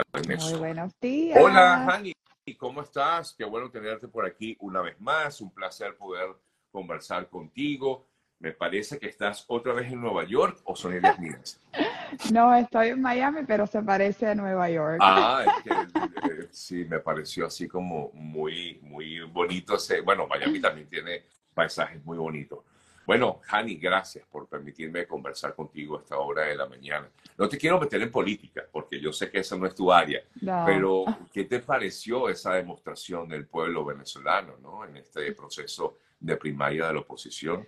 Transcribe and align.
estar 0.00 0.24
en 0.24 0.32
eso. 0.32 0.50
Muy 0.50 0.58
buenos 0.58 0.92
días. 1.00 1.38
Hola, 1.40 1.86
Hani, 1.86 2.12
¿cómo 2.58 2.82
estás? 2.82 3.34
Qué 3.36 3.44
bueno 3.44 3.70
tenerte 3.70 4.08
por 4.08 4.26
aquí 4.26 4.56
una 4.60 4.80
vez 4.80 5.00
más. 5.00 5.40
Un 5.40 5.52
placer 5.52 5.96
poder 5.96 6.30
conversar 6.70 7.28
contigo. 7.28 8.06
Me 8.40 8.52
parece 8.52 8.98
que 8.98 9.06
estás 9.06 9.44
otra 9.48 9.72
vez 9.72 9.90
en 9.92 10.00
Nueva 10.00 10.24
York 10.24 10.60
o 10.64 10.74
son 10.76 10.94
ideas 10.94 11.18
mías. 11.18 11.60
No, 12.32 12.54
estoy 12.54 12.88
en 12.88 13.02
Miami, 13.02 13.40
pero 13.44 13.66
se 13.66 13.82
parece 13.82 14.28
a 14.28 14.36
Nueva 14.36 14.70
York. 14.70 14.98
Ah, 15.00 15.44
es 15.44 15.62
que 15.64 15.70
eh, 16.42 16.48
sí, 16.52 16.84
me 16.84 17.00
pareció 17.00 17.46
así 17.46 17.66
como 17.66 18.10
muy, 18.12 18.78
muy 18.82 19.20
bonito. 19.22 19.74
Ese, 19.74 20.00
bueno, 20.00 20.28
Miami 20.28 20.60
también 20.60 20.88
tiene 20.88 21.24
paisajes 21.52 22.04
muy 22.04 22.16
bonitos. 22.16 22.60
Bueno, 23.04 23.40
Hani, 23.48 23.74
gracias 23.76 24.24
por 24.26 24.46
permitirme 24.46 25.08
conversar 25.08 25.54
contigo 25.56 25.98
a 25.98 26.02
esta 26.02 26.16
hora 26.18 26.42
de 26.42 26.54
la 26.54 26.66
mañana. 26.66 27.08
No 27.36 27.48
te 27.48 27.58
quiero 27.58 27.80
meter 27.80 28.00
en 28.00 28.10
política, 28.12 28.62
porque 28.70 29.00
yo 29.00 29.12
sé 29.12 29.30
que 29.30 29.40
esa 29.40 29.56
no 29.56 29.66
es 29.66 29.74
tu 29.74 29.90
área, 29.92 30.20
No. 30.40 30.62
pero 30.66 31.04
¿qué 31.32 31.44
te 31.44 31.58
pareció 31.60 32.28
esa 32.28 32.54
demostración 32.54 33.28
del 33.28 33.46
pueblo 33.46 33.84
venezolano 33.84 34.56
¿no? 34.58 34.84
en 34.84 34.96
este 34.98 35.32
proceso 35.32 35.98
de 36.20 36.36
primaria 36.36 36.86
de 36.86 36.94
la 36.94 37.00
oposición? 37.00 37.66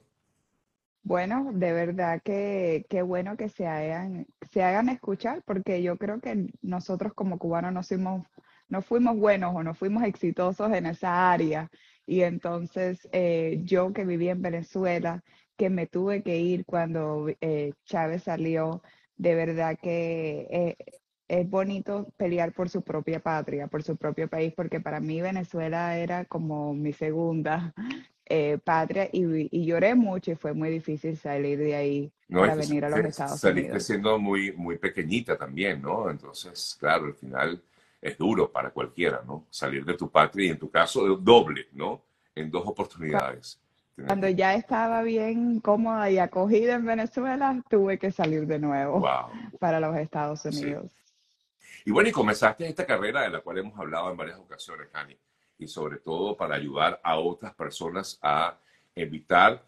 Bueno, 1.03 1.51
de 1.53 1.73
verdad 1.73 2.21
que 2.25 2.85
qué 2.89 3.03
bueno 3.03 3.37
que 3.37 3.49
se 3.49 3.67
hagan, 3.67 4.27
se 4.51 4.63
hagan 4.65 4.89
escuchar, 4.89 5.43
porque 5.45 5.81
yo 5.83 5.97
creo 5.99 6.21
que 6.21 6.49
nosotros 6.63 7.13
como 7.15 7.39
cubanos 7.39 7.73
no 7.73 7.83
fuimos, 7.85 8.27
no 8.69 8.83
fuimos 8.83 9.17
buenos 9.17 9.55
o 9.55 9.63
no 9.63 9.75
fuimos 9.75 10.03
exitosos 10.03 10.73
en 10.73 10.87
esa 10.87 11.31
área. 11.33 11.71
Y 12.07 12.23
entonces 12.23 13.09
eh, 13.13 13.61
yo 13.65 13.93
que 13.93 14.05
viví 14.05 14.29
en 14.29 14.43
Venezuela, 14.43 15.23
que 15.57 15.71
me 15.71 15.87
tuve 15.87 16.23
que 16.25 16.39
ir 16.39 16.65
cuando 16.65 17.29
eh, 17.41 17.73
Chávez 17.85 18.25
salió, 18.25 18.83
de 19.17 19.35
verdad 19.35 19.79
que 19.81 20.47
eh, 20.51 20.77
es 21.29 21.49
bonito 21.49 22.09
pelear 22.17 22.53
por 22.53 22.69
su 22.69 22.83
propia 22.83 23.21
patria, 23.21 23.67
por 23.67 23.83
su 23.83 23.97
propio 23.97 24.29
país, 24.29 24.53
porque 24.55 24.81
para 24.81 25.01
mí 25.01 25.21
Venezuela 25.21 25.99
era 25.99 26.25
como 26.25 26.75
mi 26.75 26.93
segunda 26.93 27.75
eh, 28.27 28.59
patria 28.63 29.09
y, 29.13 29.49
y 29.51 29.67
lloré 29.67 29.95
mucho 29.95 30.33
y 30.33 30.37
fue 30.37 30.53
muy 30.53 30.71
difícil 30.71 31.17
salir 31.17 31.59
de 31.59 31.75
ahí 31.75 32.13
No, 32.29 32.41
para 32.41 32.55
venir 32.55 32.85
a 32.85 32.91
los 32.91 33.05
Estados 33.05 33.41
saliste 33.41 33.69
Unidos. 33.69 33.85
siendo 33.85 34.19
muy, 34.19 34.53
muy 34.53 34.79
pequeñita 34.79 35.37
también, 35.37 35.83
¿no? 35.83 36.11
Entonces, 36.11 36.77
claro, 36.79 37.07
al 37.07 37.15
final 37.15 37.63
es 38.01 38.19
duro 38.19 38.51
para 38.51 38.71
cualquiera, 38.71 39.23
¿no? 39.27 39.47
Salir 39.51 39.85
de 39.85 39.95
tu 39.95 40.11
patria 40.11 40.47
y 40.47 40.51
en 40.51 40.59
tu 40.59 40.71
caso 40.71 41.17
doble, 41.17 41.67
¿no? 41.73 42.03
En 42.35 42.51
dos 42.51 42.65
oportunidades. 42.67 43.59
Cuando 44.05 44.29
ya 44.29 44.55
estaba 44.55 45.03
bien 45.03 45.61
cómoda 45.61 46.11
y 46.11 46.19
acogida 46.19 46.75
en 46.75 46.85
Venezuela, 46.85 47.63
tuve 47.71 47.99
que 47.99 48.13
salir 48.13 48.47
de 48.47 48.59
nuevo 48.59 49.01
Wow. 49.01 49.59
para 49.59 49.81
los 49.81 49.97
Estados 49.97 50.41
Sí. 50.43 50.49
Unidos. 50.49 50.91
Y 51.85 51.93
bueno, 51.93 52.09
y 52.09 52.13
comenzaste 52.13 52.67
esta 52.69 52.85
carrera 52.85 53.23
de 53.23 53.31
la 53.31 53.41
cual 53.41 53.59
hemos 53.59 53.79
hablado 53.79 54.11
en 54.11 54.17
varias 54.17 54.39
ocasiones, 54.39 54.89
Hani, 54.93 55.17
y 55.59 55.67
sobre 55.67 55.97
todo 55.99 56.37
para 56.37 56.57
ayudar 56.57 57.01
a 57.03 57.17
otras 57.17 57.55
personas 57.55 58.19
a 58.21 58.59
evitar, 58.95 59.65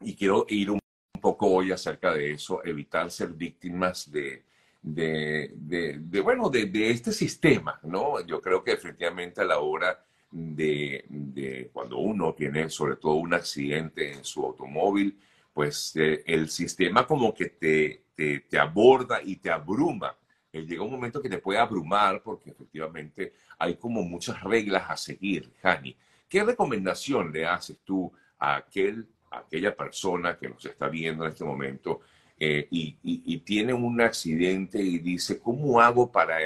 y 0.00 0.14
quiero 0.14 0.44
ir 0.48 0.70
un 0.72 0.80
poco 1.20 1.46
hoy 1.46 1.72
acerca 1.72 2.12
de 2.12 2.32
eso, 2.32 2.62
evitar 2.64 3.10
ser 3.10 3.28
víctimas 3.28 4.10
de, 4.10 4.44
de, 4.82 5.52
de- 5.54 5.98
de, 6.00 6.20
bueno, 6.20 6.50
de, 6.50 6.66
de 6.66 6.90
este 6.90 7.12
sistema, 7.12 7.78
¿no? 7.82 8.20
Yo 8.20 8.40
creo 8.42 8.62
que 8.62 8.72
definitivamente 8.72 9.40
a 9.40 9.44
la 9.44 9.58
hora 9.58 10.04
de, 10.30 11.04
de 11.08 11.70
cuando 11.72 11.98
uno 11.98 12.34
tiene 12.34 12.68
sobre 12.70 12.96
todo 12.96 13.14
un 13.14 13.34
accidente 13.34 14.12
en 14.12 14.24
su 14.24 14.44
automóvil, 14.44 15.18
pues 15.52 15.94
eh, 15.96 16.22
el 16.26 16.48
sistema 16.50 17.06
como 17.06 17.34
que 17.34 17.46
te, 17.46 18.02
te, 18.14 18.40
te 18.40 18.58
aborda 18.58 19.20
y 19.22 19.36
te 19.36 19.50
abruma 19.50 20.14
eh, 20.52 20.62
llega 20.64 20.82
un 20.82 20.90
momento 20.90 21.20
que 21.20 21.28
te 21.28 21.38
puede 21.38 21.58
abrumar 21.58 22.22
porque 22.22 22.50
efectivamente 22.50 23.34
hay 23.58 23.76
como 23.76 24.02
muchas 24.02 24.42
reglas 24.42 24.84
a 24.88 24.96
seguir, 24.96 25.50
Hani. 25.62 25.94
¿Qué 26.28 26.42
recomendación 26.44 27.32
le 27.32 27.46
haces 27.46 27.78
tú 27.84 28.10
a, 28.38 28.56
aquel, 28.56 29.06
a 29.30 29.40
aquella 29.40 29.74
persona 29.76 30.38
que 30.38 30.48
nos 30.48 30.64
está 30.64 30.88
viendo 30.88 31.24
en 31.24 31.30
este 31.32 31.44
momento 31.44 32.00
eh, 32.38 32.66
y, 32.70 32.96
y- 33.02 33.22
y 33.26 33.38
tiene 33.38 33.72
un 33.74 34.00
accidente 34.00 34.80
y 34.80 34.98
dice, 34.98 35.38
¿cómo 35.38 35.80
hago 35.80 36.10
para, 36.10 36.38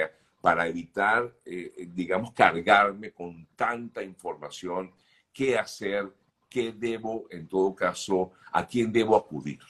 para 0.43 0.67
evitar, 0.67 1.33
eh, 1.45 1.87
digamos, 1.87 2.33
cargarme 2.33 3.11
con 3.11 3.47
tanta 3.55 4.03
información? 4.03 4.91
¿Qué 5.31 5.57
hacer? 5.57 6.11
¿Qué 6.49 6.73
debo, 6.73 7.27
en 7.29 7.47
todo 7.47 7.73
caso, 7.73 8.33
a 8.51 8.67
quién 8.67 8.91
debo 8.91 9.15
acudir? 9.15 9.61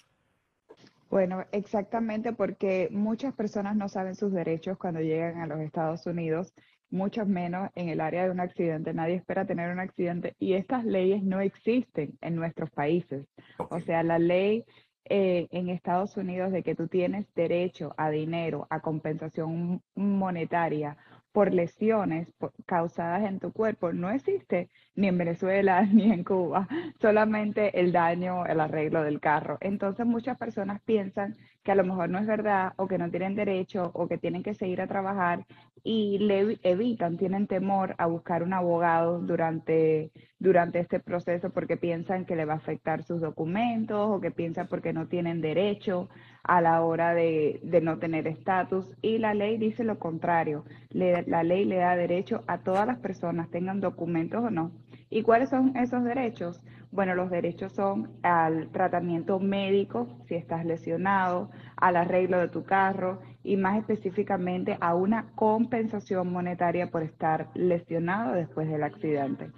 Bueno, 1.12 1.46
exactamente 1.52 2.34
porque 2.34 2.90
muchas 2.90 3.36
personas 3.36 3.76
no 3.76 3.88
saben 3.88 4.16
sus 4.16 4.34
derechos 4.34 4.80
cuando 4.80 5.00
llegan 5.00 5.42
a 5.42 5.46
los 5.46 5.60
Estados 5.60 6.08
Unidos, 6.08 6.56
muchos 6.90 7.28
menos 7.28 7.70
en 7.76 7.90
el 7.90 8.02
área 8.02 8.24
de 8.24 8.32
un 8.32 8.40
accidente. 8.40 8.96
Nadie 8.96 9.18
espera 9.18 9.46
tener 9.46 9.70
un 9.70 9.80
accidente 9.80 10.36
y 10.40 10.54
estas 10.54 10.86
leyes 10.86 11.22
no 11.22 11.40
existen 11.40 12.18
en 12.20 12.36
nuestros 12.36 12.72
países. 12.72 13.28
O 13.60 13.80
sea, 13.80 14.02
la 14.02 14.18
ley 14.18 14.66
eh, 15.06 15.48
en 15.52 15.70
Estados 15.70 16.16
Unidos 16.18 16.52
de 16.52 16.64
que 16.64 16.76
tú 16.76 16.88
tienes 16.88 17.26
derecho 17.36 17.94
a 17.98 18.10
dinero, 18.10 18.68
a 18.70 18.80
compensación 18.80 19.82
monetaria 19.96 20.98
por 21.34 21.54
lesiones 21.54 22.30
causadas 22.66 23.24
en 23.26 23.40
tu 23.42 23.52
cuerpo, 23.54 23.94
no 23.94 24.12
existe 24.12 24.70
ni 24.96 25.08
en 25.10 25.18
Venezuela 25.18 25.82
ni 25.94 26.12
en 26.12 26.24
Cuba, 26.24 26.68
solamente 27.02 27.80
el 27.82 27.92
daño, 27.92 28.46
el 28.46 28.62
arreglo 28.62 29.04
del 29.04 29.20
carro. 29.20 29.58
Entonces 29.62 30.06
muchas 30.06 30.38
personas 30.38 30.82
piensan 30.84 31.36
que 31.64 31.72
a 31.74 31.76
lo 31.76 31.84
mejor 31.86 32.10
no 32.10 32.20
es 32.20 32.28
verdad 32.28 32.74
o 32.78 32.88
que 32.88 32.98
no 33.00 33.12
tienen 33.12 33.36
derecho 33.36 33.92
o 33.96 34.08
que 34.08 34.18
tienen 34.20 34.44
que 34.44 34.54
seguir 34.56 34.82
a 34.82 34.88
trabajar 34.88 35.46
y 35.84 36.20
le 36.20 36.44
evi- 36.46 36.60
evitan, 36.64 37.18
tienen 37.18 37.48
temor 37.48 37.96
a 37.98 38.06
buscar 38.08 38.44
un 38.44 38.54
abogado 38.54 39.20
durante, 39.20 40.12
durante 40.40 40.80
este 40.80 41.00
proceso 41.00 41.52
porque 41.52 41.78
piensan 41.78 42.26
que 42.26 42.36
le 42.36 42.46
va 42.46 42.54
a 42.54 42.58
afectar 42.58 43.04
sus 43.04 43.22
documentos 43.22 44.10
o 44.10 44.22
que 44.22 44.32
piensan 44.32 44.68
porque 44.68 44.94
no 44.94 45.08
tienen 45.08 45.42
derecho 45.42 46.10
a 46.44 46.62
la 46.62 46.82
hora 46.84 47.14
de, 47.14 47.60
no 47.82 48.00
tener 48.00 48.28
estatus. 48.28 48.92
Y 49.02 49.18
la 49.18 49.34
ley 49.34 49.58
dice 49.58 49.84
lo 49.84 50.00
contrario. 50.00 50.66
Le- 50.90 51.24
la 51.28 51.44
ley 51.44 51.66
le 51.66 51.78
da 51.78 51.96
derecho 51.96 52.44
a 52.48 52.60
todas 52.60 52.86
las 52.88 53.00
personas, 53.00 53.50
tengan 53.50 53.82
documentos 53.82 54.44
o 54.44 54.50
no. 54.50 54.72
¿Y 55.10 55.22
cuáles 55.24 55.50
son 55.50 55.76
esos 55.78 56.04
derechos? 56.04 56.62
Bueno, 56.92 57.16
los 57.16 57.30
derechos 57.32 57.74
son 57.74 58.12
al 58.24 58.70
tratamiento 58.72 59.40
médico, 59.40 60.08
si 60.28 60.36
estás 60.36 60.66
lesionado, 60.66 61.50
al 61.76 61.96
arreglo 61.96 62.40
de 62.40 62.50
tu 62.50 62.64
carro 62.66 63.20
y 63.44 63.58
más 63.58 63.78
específicamente 63.80 64.78
a 64.80 64.96
una 64.96 65.32
compensación 65.36 66.32
monetaria 66.32 66.92
por 66.92 67.04
estar 67.04 67.50
lesionado 67.56 68.34
después 68.34 68.68
del 68.70 68.84
accidente. 68.84 69.52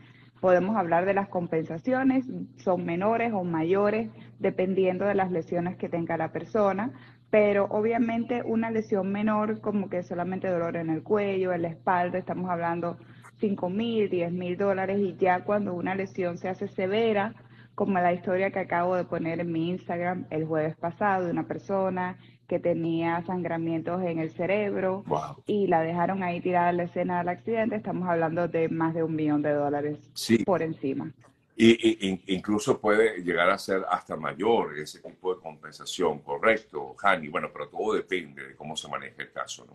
Podemos 0.46 0.78
hablar 0.78 1.06
de 1.06 1.16
las 1.16 1.28
compensaciones, 1.28 2.24
son 2.58 2.86
menores 2.86 3.34
o 3.34 3.44
mayores 3.44 4.12
dependiendo 4.38 5.04
de 5.06 5.16
las 5.16 5.32
lesiones 5.32 5.76
que 5.76 5.90
tenga 5.90 6.18
la 6.18 6.32
persona, 6.32 6.92
pero 7.32 7.66
obviamente 7.72 8.44
una 8.46 8.70
lesión 8.70 9.12
menor 9.12 9.60
como 9.60 9.90
que 9.90 10.04
solamente 10.04 10.48
dolor 10.48 10.78
en 10.78 10.92
el 10.92 11.02
cuello, 11.02 11.52
en 11.52 11.64
la 11.64 11.70
espalda, 11.70 12.20
estamos 12.20 12.48
hablando 12.52 13.00
5 13.40 13.70
mil, 13.72 14.08
10 14.08 14.32
mil 14.34 14.56
dólares 14.56 15.00
y 15.00 15.16
ya 15.16 15.44
cuando 15.44 15.74
una 15.74 15.96
lesión 15.96 16.38
se 16.38 16.48
hace 16.48 16.68
severa, 16.68 17.34
como 17.74 17.94
la 17.94 18.14
historia 18.14 18.52
que 18.52 18.60
acabo 18.60 18.96
de 18.96 19.06
poner 19.06 19.40
en 19.40 19.52
mi 19.52 19.72
Instagram 19.72 20.28
el 20.30 20.46
jueves 20.46 20.76
pasado 20.76 21.26
de 21.26 21.32
una 21.32 21.48
persona 21.48 22.20
que 22.48 22.60
tenía 22.60 23.22
sangramientos 23.24 24.02
en 24.04 24.20
el 24.20 24.32
cerebro 24.32 25.04
Wow. 25.08 25.44
y 25.46 25.68
la 25.68 25.82
dejaron 25.82 26.24
ahí 26.24 26.42
tirada 26.42 26.70
en 26.70 26.78
la 26.78 26.84
escena 26.84 27.20
del 27.20 27.30
accidente, 27.30 27.76
estamos 27.76 28.08
hablando 28.08 28.48
de 28.48 28.70
más 28.70 28.94
de 28.94 29.04
un 29.04 29.16
millón 29.16 29.42
de 29.42 29.52
dólares 29.54 29.98
Sí, 30.14 30.40
por 30.46 30.62
encima. 30.62 31.12
Y, 31.58 31.72
y- 31.72 32.10
in- 32.10 32.22
incluso 32.28 32.80
puede 32.80 33.24
llegar 33.24 33.50
a 33.50 33.58
ser 33.58 33.84
hasta 33.90 34.16
mayor 34.18 34.78
ese 34.78 35.00
tipo 35.00 35.34
de 35.34 35.42
compensación, 35.42 36.20
correcto, 36.20 36.96
Hani. 37.02 37.30
Bueno, 37.30 37.50
pero 37.54 37.70
todo 37.70 37.94
depende 37.94 38.46
de 38.50 38.56
cómo 38.56 38.76
se 38.76 38.90
maneja 38.90 39.22
el 39.22 39.32
caso, 39.32 39.66
¿no? 39.66 39.74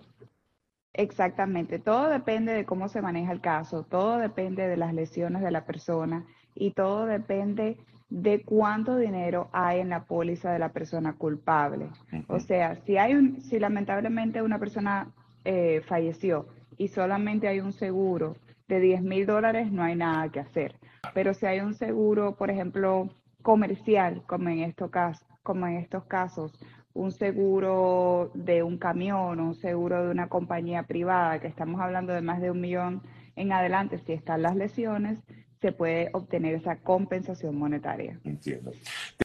Exactamente, 0.92 1.78
todo 1.78 2.08
depende 2.08 2.52
de 2.52 2.64
cómo 2.64 2.88
se 2.88 3.00
maneja 3.00 3.30
el 3.32 3.40
caso, 3.40 3.84
todo 3.84 4.18
depende 4.18 4.66
de 4.66 4.76
las 4.76 4.92
lesiones 4.92 5.40
de 5.40 5.50
la 5.52 5.64
persona 5.64 6.26
y 6.54 6.72
todo 6.72 7.06
depende 7.06 7.78
de 8.10 8.42
cuánto 8.42 8.96
dinero 8.96 9.48
hay 9.52 9.80
en 9.80 9.88
la 9.88 10.04
póliza 10.04 10.52
de 10.52 10.58
la 10.58 10.70
persona 10.70 11.14
culpable. 11.14 11.88
O 12.26 12.40
sea, 12.40 12.74
si 12.84 12.98
hay 12.98 13.14
un, 13.14 13.40
si 13.40 13.58
lamentablemente 13.58 14.42
una 14.42 14.58
persona 14.58 15.12
eh, 15.44 15.80
falleció 15.86 16.48
y 16.76 16.88
solamente 16.88 17.48
hay 17.48 17.60
un 17.60 17.72
seguro 17.72 18.36
de 18.68 18.80
10 18.80 19.02
mil 19.02 19.26
dólares, 19.26 19.70
no 19.70 19.82
hay 19.82 19.94
nada 19.94 20.28
que 20.28 20.40
hacer. 20.40 20.74
Pero 21.14 21.34
si 21.34 21.46
hay 21.46 21.60
un 21.60 21.74
seguro, 21.74 22.36
por 22.36 22.50
ejemplo, 22.50 23.08
comercial, 23.42 24.22
como 24.26 24.48
en 24.48 24.60
estos 24.60 24.90
casos, 24.90 25.26
como 25.42 25.66
en 25.66 25.76
estos 25.76 26.04
casos, 26.04 26.52
un 26.92 27.12
seguro 27.12 28.30
de 28.34 28.62
un 28.62 28.76
camión, 28.78 29.40
un 29.40 29.54
seguro 29.54 30.04
de 30.04 30.10
una 30.10 30.28
compañía 30.28 30.82
privada, 30.82 31.38
que 31.40 31.46
estamos 31.46 31.80
hablando 31.80 32.12
de 32.12 32.20
más 32.20 32.40
de 32.40 32.50
un 32.50 32.60
millón 32.60 33.02
en 33.36 33.52
adelante, 33.52 33.98
si 33.98 34.12
están 34.12 34.42
las 34.42 34.56
lesiones, 34.56 35.22
se 35.60 35.72
puede 35.72 36.10
obtener 36.12 36.54
esa 36.54 36.76
compensación 36.76 37.56
monetaria. 37.56 38.18
Entiendo. 38.24 38.72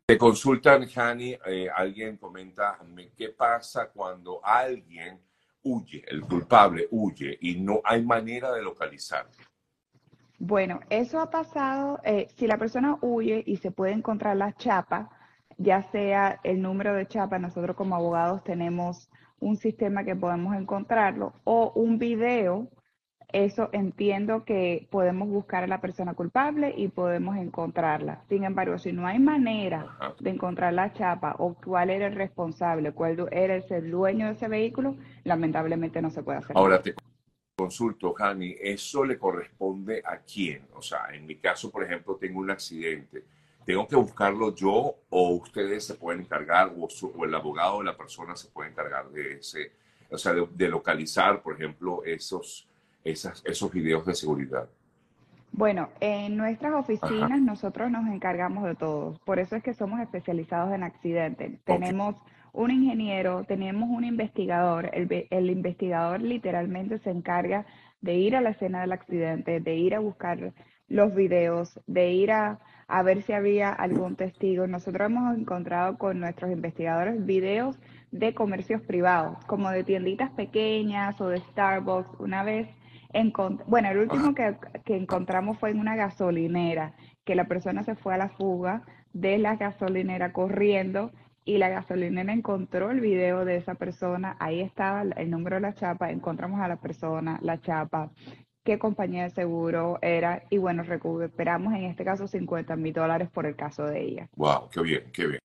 Te 0.06 0.18
consultan, 0.18 0.86
Hani, 0.96 1.38
eh, 1.46 1.68
alguien 1.74 2.18
comenta, 2.18 2.78
¿qué 3.16 3.30
pasa 3.30 3.90
cuando 3.90 4.40
alguien 4.44 5.20
huye, 5.66 6.04
el 6.08 6.22
culpable 6.22 6.88
huye 6.92 7.38
y 7.42 7.60
no 7.60 7.82
hay 7.84 8.04
manera 8.04 8.54
de 8.54 8.62
localizarlo. 8.62 9.32
Bueno, 10.38 10.80
eso 10.90 11.20
ha 11.20 11.30
pasado, 11.30 12.00
eh, 12.04 12.28
si 12.36 12.46
la 12.46 12.58
persona 12.58 12.98
huye 13.02 13.44
y 13.46 13.58
se 13.58 13.72
puede 13.72 13.94
encontrar 13.94 14.38
la 14.38 14.54
chapa, 14.54 15.10
ya 15.58 15.82
sea 15.92 16.40
el 16.44 16.62
número 16.62 16.94
de 16.94 17.08
chapa, 17.08 17.40
nosotros 17.40 17.76
como 17.76 17.96
abogados 17.96 18.44
tenemos 18.44 19.10
un 19.40 19.58
sistema 19.58 20.04
que 20.04 20.16
podemos 20.16 20.56
encontrarlo, 20.56 21.34
o 21.44 21.72
un 21.76 21.98
video, 21.98 22.70
eso 23.32 23.70
entiendo 23.74 24.44
que 24.46 24.88
podemos 24.90 25.30
buscar 25.30 25.64
a 25.64 25.68
la 25.68 25.82
persona 25.82 26.14
culpable 26.14 26.74
y 26.76 26.88
podemos 26.88 27.38
encontrarla. 27.38 28.24
Sin 28.30 28.44
embargo, 28.44 28.78
si 28.78 28.92
no 28.92 29.08
hay 29.08 29.20
manera 29.20 30.16
de 30.20 30.30
encontrar 30.30 30.74
la 30.74 30.94
chapa 30.94 31.36
o 31.40 31.54
cuál 31.54 31.90
era 31.90 32.08
el 32.08 32.16
responsable, 32.16 32.92
cuál 32.92 33.28
era 33.32 33.56
el 33.56 33.92
dueño 33.92 34.28
de 34.28 34.34
ese 34.34 34.48
vehículo, 34.48 34.96
lamentablemente 35.24 36.02
no 36.02 36.10
se 36.10 36.24
puede 36.24 36.40
hacer. 36.40 36.58
Ahora 36.58 36.82
te 36.82 36.94
consulto, 37.56 38.14
Jani, 38.14 38.56
¿eso 38.60 39.06
le 39.06 39.18
corresponde 39.18 40.02
a 40.06 40.18
quién? 40.18 40.68
O 40.76 40.82
sea, 40.82 41.08
en 41.14 41.26
mi 41.26 41.38
caso, 41.38 41.72
por 41.72 41.84
ejemplo, 41.84 42.18
tengo 42.18 42.40
un 42.40 42.52
accidente. 42.52 43.24
¿Tengo 43.66 43.88
que 43.88 43.96
buscarlo 43.96 44.54
yo 44.54 44.96
o 45.10 45.30
ustedes 45.32 45.86
se 45.86 45.96
pueden 45.96 46.22
encargar 46.22 46.72
o, 46.78 47.26
el 47.26 47.34
abogado 47.34 47.80
de 47.80 47.86
la 47.86 47.98
persona 47.98 48.36
se 48.36 48.50
puede 48.50 48.70
encargar 48.70 49.10
de 49.10 49.34
ese, 49.38 49.72
o 50.12 50.18
sea, 50.18 50.34
de, 50.34 50.68
localizar, 50.68 51.42
por 51.42 51.56
ejemplo, 51.56 52.04
esos, 52.04 52.68
esas, 53.06 53.42
esos 53.46 53.72
videos 53.72 54.06
de 54.06 54.16
seguridad? 54.16 54.68
Bueno, 55.54 55.88
en 56.02 56.36
nuestras 56.36 56.74
oficinas 56.74 57.40
nosotros 57.40 57.90
nos 57.90 58.06
encargamos 58.14 58.66
de 58.66 58.76
todo. 58.76 59.18
Por 59.24 59.40
eso 59.40 59.56
es 59.56 59.64
que 59.64 59.74
somos 59.74 60.02
especializados 60.02 60.74
en 60.74 60.84
accidentes. 60.84 61.62
Tenemos 61.64 62.18
un 62.52 62.72
ingeniero, 62.72 63.46
tenemos 63.46 63.90
un 63.90 64.04
investigador. 64.04 64.92
El, 64.94 65.50
investigador 65.50 66.22
literalmente 66.22 67.00
se 67.00 67.12
encarga 67.12 67.66
de 68.02 68.16
ir 68.16 68.36
a 68.36 68.42
la 68.42 68.50
escena 68.50 68.82
del 68.82 68.92
accidente, 68.92 69.62
de 69.62 69.76
ir 69.76 69.96
a 69.96 70.00
buscar 70.00 70.54
los 70.90 71.16
videos, 71.16 71.80
de 71.88 72.12
ir 72.12 72.34
a, 72.34 72.60
a 72.88 73.02
ver 73.04 73.22
si 73.24 73.32
había 73.32 73.70
algún 73.70 74.18
testigo. 74.18 74.68
Nosotros 74.68 75.06
hemos 75.10 75.38
encontrado 75.38 75.98
con 75.98 76.20
nuestros 76.20 76.52
investigadores 76.52 77.26
videos 77.26 77.80
de 78.12 78.34
comercios 78.34 78.82
privados, 78.82 79.38
como 79.46 79.70
de 79.70 79.86
tienditas 79.86 80.32
pequeñas 80.32 81.20
o 81.22 81.30
de 81.30 81.40
Starbucks. 81.40 82.20
Una 82.20 82.44
vez, 82.44 82.68
bueno, 83.68 83.90
el 83.90 83.98
último 84.00 84.36
que, 84.36 84.56
que 84.84 84.96
encontramos 84.96 85.58
fue 85.58 85.72
en 85.72 85.80
una 85.80 85.96
gasolinera, 85.96 86.96
que 87.24 87.36
la 87.36 87.46
persona 87.46 87.84
se 87.84 87.96
fue 87.96 88.14
a 88.14 88.18
la 88.18 88.30
fuga 88.30 88.84
de 89.14 89.38
la 89.38 89.56
gasolinera 89.56 90.34
corriendo 90.34 91.12
y 91.46 91.58
la 91.58 91.70
gasolinera 91.70 92.34
encontró 92.34 92.92
el 92.92 93.00
video 93.00 93.46
de 93.46 93.58
esa 93.58 93.76
persona, 93.76 94.36
ahí 94.40 94.62
estaba 94.62 95.04
el 95.04 95.30
número 95.30 95.58
de 95.58 95.62
la 95.62 95.76
chapa, 95.76 96.12
encontramos 96.12 96.60
a 96.60 96.68
la 96.68 96.78
persona, 96.78 97.40
la 97.42 97.62
chapa, 97.62 98.12
qué 98.66 98.80
compañía 98.80 99.24
de 99.24 99.30
seguro 99.30 100.00
era 100.02 100.44
y 100.50 100.58
bueno, 100.58 100.84
recuperamos 100.84 101.74
en 101.74 101.86
este 101.86 102.04
caso 102.04 102.28
50 102.28 102.76
mil 102.76 102.94
dólares 102.94 103.30
por 103.32 103.46
el 103.46 103.56
caso 103.56 103.86
de 103.86 104.02
ella. 104.02 104.30
Wow, 104.36 104.70
qué 104.70 104.82
bien, 104.82 105.04
qué 105.14 105.28
bien. 105.28 105.40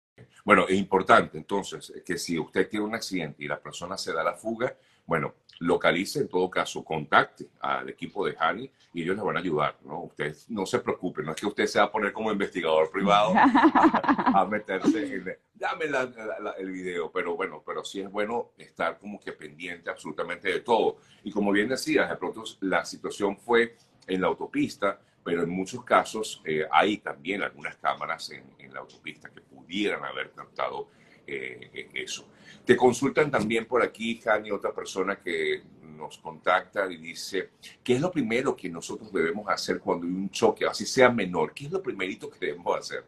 Bueno, 0.44 0.67
es 0.69 0.76
importante 0.76 1.37
entonces 1.37 1.93
que 2.05 2.17
si 2.17 2.38
usted 2.38 2.69
tiene 2.69 2.87
un 2.87 2.94
accidente 2.94 3.44
y 3.44 3.49
la 3.49 3.61
persona 3.61 3.96
se 3.96 4.12
da 4.12 4.25
la 4.25 4.34
fuga, 4.34 4.75
bueno, 5.06 5.34
localice 5.61 6.21
en 6.21 6.29
todo 6.29 6.51
caso, 6.51 6.83
contacte 6.83 7.49
al 7.61 7.89
equipo 7.91 8.27
de 8.27 8.35
Hani 8.39 8.71
y 8.95 9.03
ellos 9.03 9.17
le 9.17 9.23
van 9.23 9.37
a 9.37 9.41
ayudar, 9.41 9.77
¿no? 9.85 10.05
Usted 10.05 10.35
no 10.49 10.65
se 10.65 10.79
preocupe, 10.81 11.23
no 11.23 11.33
es 11.33 11.41
que 11.41 11.47
usted 11.47 11.67
se 11.67 11.79
va 11.79 11.85
a 11.85 11.93
poner 11.93 12.12
como 12.12 12.33
investigador 12.33 12.91
privado 12.91 13.35
a, 13.37 14.47
meterse 14.51 15.15
en, 15.15 15.37
dame 15.55 15.85
el 16.59 16.71
video, 16.71 17.12
pero 17.12 17.37
bueno, 17.37 17.62
pero 17.65 17.85
sí 17.85 18.01
es 18.01 18.11
bueno 18.11 18.53
estar 18.57 18.99
como 18.99 19.21
que 19.21 19.33
pendiente 19.33 19.91
absolutamente 19.91 20.51
de 20.51 20.61
todo. 20.61 20.97
Y 21.23 21.31
como 21.31 21.53
bien 21.53 21.69
decías, 21.69 22.09
de 22.09 22.17
pronto 22.17 22.43
la 22.61 22.85
situación 22.87 23.37
fue 23.37 23.77
en 24.06 24.23
la 24.23 24.29
autopista, 24.29 24.99
pero 25.23 25.43
en 25.43 25.51
muchos 25.51 25.85
casos 25.85 26.41
eh, 26.47 26.67
hay 26.73 26.99
también 26.99 27.43
algunas 27.43 27.77
cámaras 27.77 28.31
en, 28.31 28.45
en, 28.59 28.73
la 28.73 28.81
autopista 28.81 29.29
que 29.29 29.43
pudieran 29.43 30.03
haber 30.05 30.31
captado 30.31 30.89
eh, 31.31 31.91
eso. 31.94 32.29
Te 32.65 32.77
consultan 32.77 33.31
también 33.31 33.67
por 33.67 33.82
aquí, 33.82 34.21
Jani, 34.21 34.50
otra 34.50 34.73
persona 34.73 35.17
que 35.17 35.62
nos 35.82 36.19
contacta 36.19 36.91
y 36.91 36.97
dice, 36.97 37.50
¿qué 37.82 37.94
es 37.94 38.00
lo 38.00 38.11
primero 38.11 38.56
que 38.56 38.69
nosotros 38.69 39.12
debemos 39.12 39.49
hacer 39.49 39.81
cuando 39.81 40.06
hay 40.06 40.12
un 40.12 40.31
choque, 40.31 40.67
así 40.67 40.87
sea 40.87 41.11
menor? 41.11 41.53
¿Qué 41.55 41.67
es 41.67 41.73
lo 41.73 41.82
primerito 41.82 42.31
que 42.31 42.47
debemos 42.47 42.79
hacer? 42.79 43.05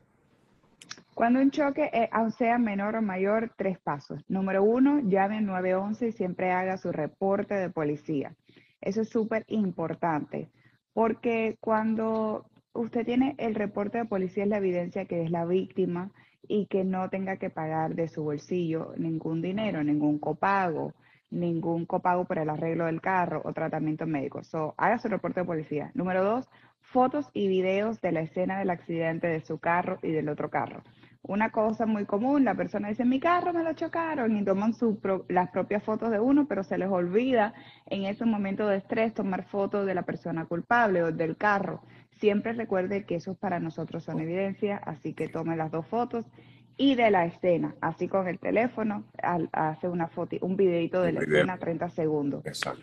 Cuando 1.14 1.40
un 1.40 1.50
choque, 1.50 1.90
eh, 1.92 2.08
sea 2.36 2.58
menor 2.58 2.96
o 2.96 3.02
mayor, 3.02 3.52
tres 3.56 3.78
pasos. 3.78 4.22
Número 4.28 4.62
uno, 4.62 5.00
llame 5.00 5.38
al 5.38 5.46
911 5.46 6.08
y 6.08 6.12
siempre 6.12 6.52
haga 6.52 6.78
su 6.78 6.90
reporte 6.90 7.54
de 7.54 7.68
policía. 7.68 8.34
Eso 8.80 9.02
es 9.02 9.10
súper 9.10 9.44
importante, 9.48 10.50
porque 10.92 11.56
cuando 11.60 12.46
usted 12.72 13.04
tiene 13.04 13.34
el 13.38 13.54
reporte 13.54 13.98
de 13.98 14.04
policía 14.06 14.44
es 14.44 14.48
la 14.48 14.56
evidencia 14.56 15.04
que 15.04 15.22
es 15.22 15.30
la 15.30 15.44
víctima 15.44 16.10
y 16.48 16.66
que 16.66 16.84
no 16.84 17.08
tenga 17.08 17.36
que 17.36 17.50
pagar 17.50 17.94
de 17.94 18.08
su 18.08 18.24
bolsillo 18.24 18.92
ningún 18.96 19.42
dinero, 19.42 19.82
ningún 19.82 20.18
copago, 20.18 20.94
ningún 21.30 21.86
copago 21.86 22.24
por 22.24 22.38
el 22.38 22.50
arreglo 22.50 22.86
del 22.86 23.00
carro 23.00 23.42
o 23.44 23.52
tratamiento 23.52 24.06
médico. 24.06 24.44
So, 24.44 24.74
haga 24.76 24.98
su 24.98 25.08
reporte 25.08 25.40
de 25.40 25.46
policía. 25.46 25.90
Número 25.94 26.22
dos, 26.22 26.48
fotos 26.80 27.30
y 27.32 27.48
videos 27.48 28.00
de 28.00 28.12
la 28.12 28.20
escena 28.20 28.58
del 28.58 28.70
accidente 28.70 29.26
de 29.26 29.40
su 29.40 29.58
carro 29.58 29.98
y 30.02 30.12
del 30.12 30.28
otro 30.28 30.50
carro. 30.50 30.82
Una 31.24 31.50
cosa 31.50 31.86
muy 31.86 32.04
común, 32.04 32.44
la 32.44 32.56
persona 32.56 32.88
dice, 32.88 33.04
mi 33.04 33.20
carro 33.20 33.52
me 33.52 33.62
lo 33.62 33.72
chocaron 33.74 34.36
y 34.36 34.44
toman 34.44 34.74
su 34.74 34.98
las 35.28 35.50
propias 35.50 35.84
fotos 35.84 36.10
de 36.10 36.18
uno, 36.18 36.46
pero 36.48 36.64
se 36.64 36.76
les 36.76 36.88
olvida 36.88 37.54
en 37.86 38.04
ese 38.06 38.24
momento 38.24 38.66
de 38.66 38.78
estrés 38.78 39.14
tomar 39.14 39.44
fotos 39.44 39.86
de 39.86 39.94
la 39.94 40.02
persona 40.02 40.46
culpable 40.46 41.00
o 41.02 41.12
del 41.12 41.36
carro. 41.36 41.82
Siempre 42.22 42.52
recuerde 42.52 43.04
que 43.04 43.16
eso 43.16 43.34
para 43.34 43.58
nosotros 43.58 44.04
son 44.04 44.20
evidencia, 44.20 44.76
así 44.76 45.12
que 45.12 45.26
tome 45.26 45.56
las 45.56 45.72
dos 45.72 45.88
fotos 45.88 46.24
y 46.76 46.94
de 46.94 47.10
la 47.10 47.24
escena, 47.24 47.74
así 47.80 48.06
con 48.06 48.28
el 48.28 48.38
teléfono, 48.38 49.02
hace 49.50 49.88
una 49.88 50.06
foto, 50.06 50.36
un 50.40 50.56
videito 50.56 51.02
de 51.02 51.10
la 51.10 51.20
escena, 51.22 51.58
30 51.58 51.90
segundos. 51.90 52.46
Exacto. 52.46 52.80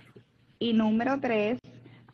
Y 0.59 0.73
número 0.73 1.21
tres, 1.21 1.57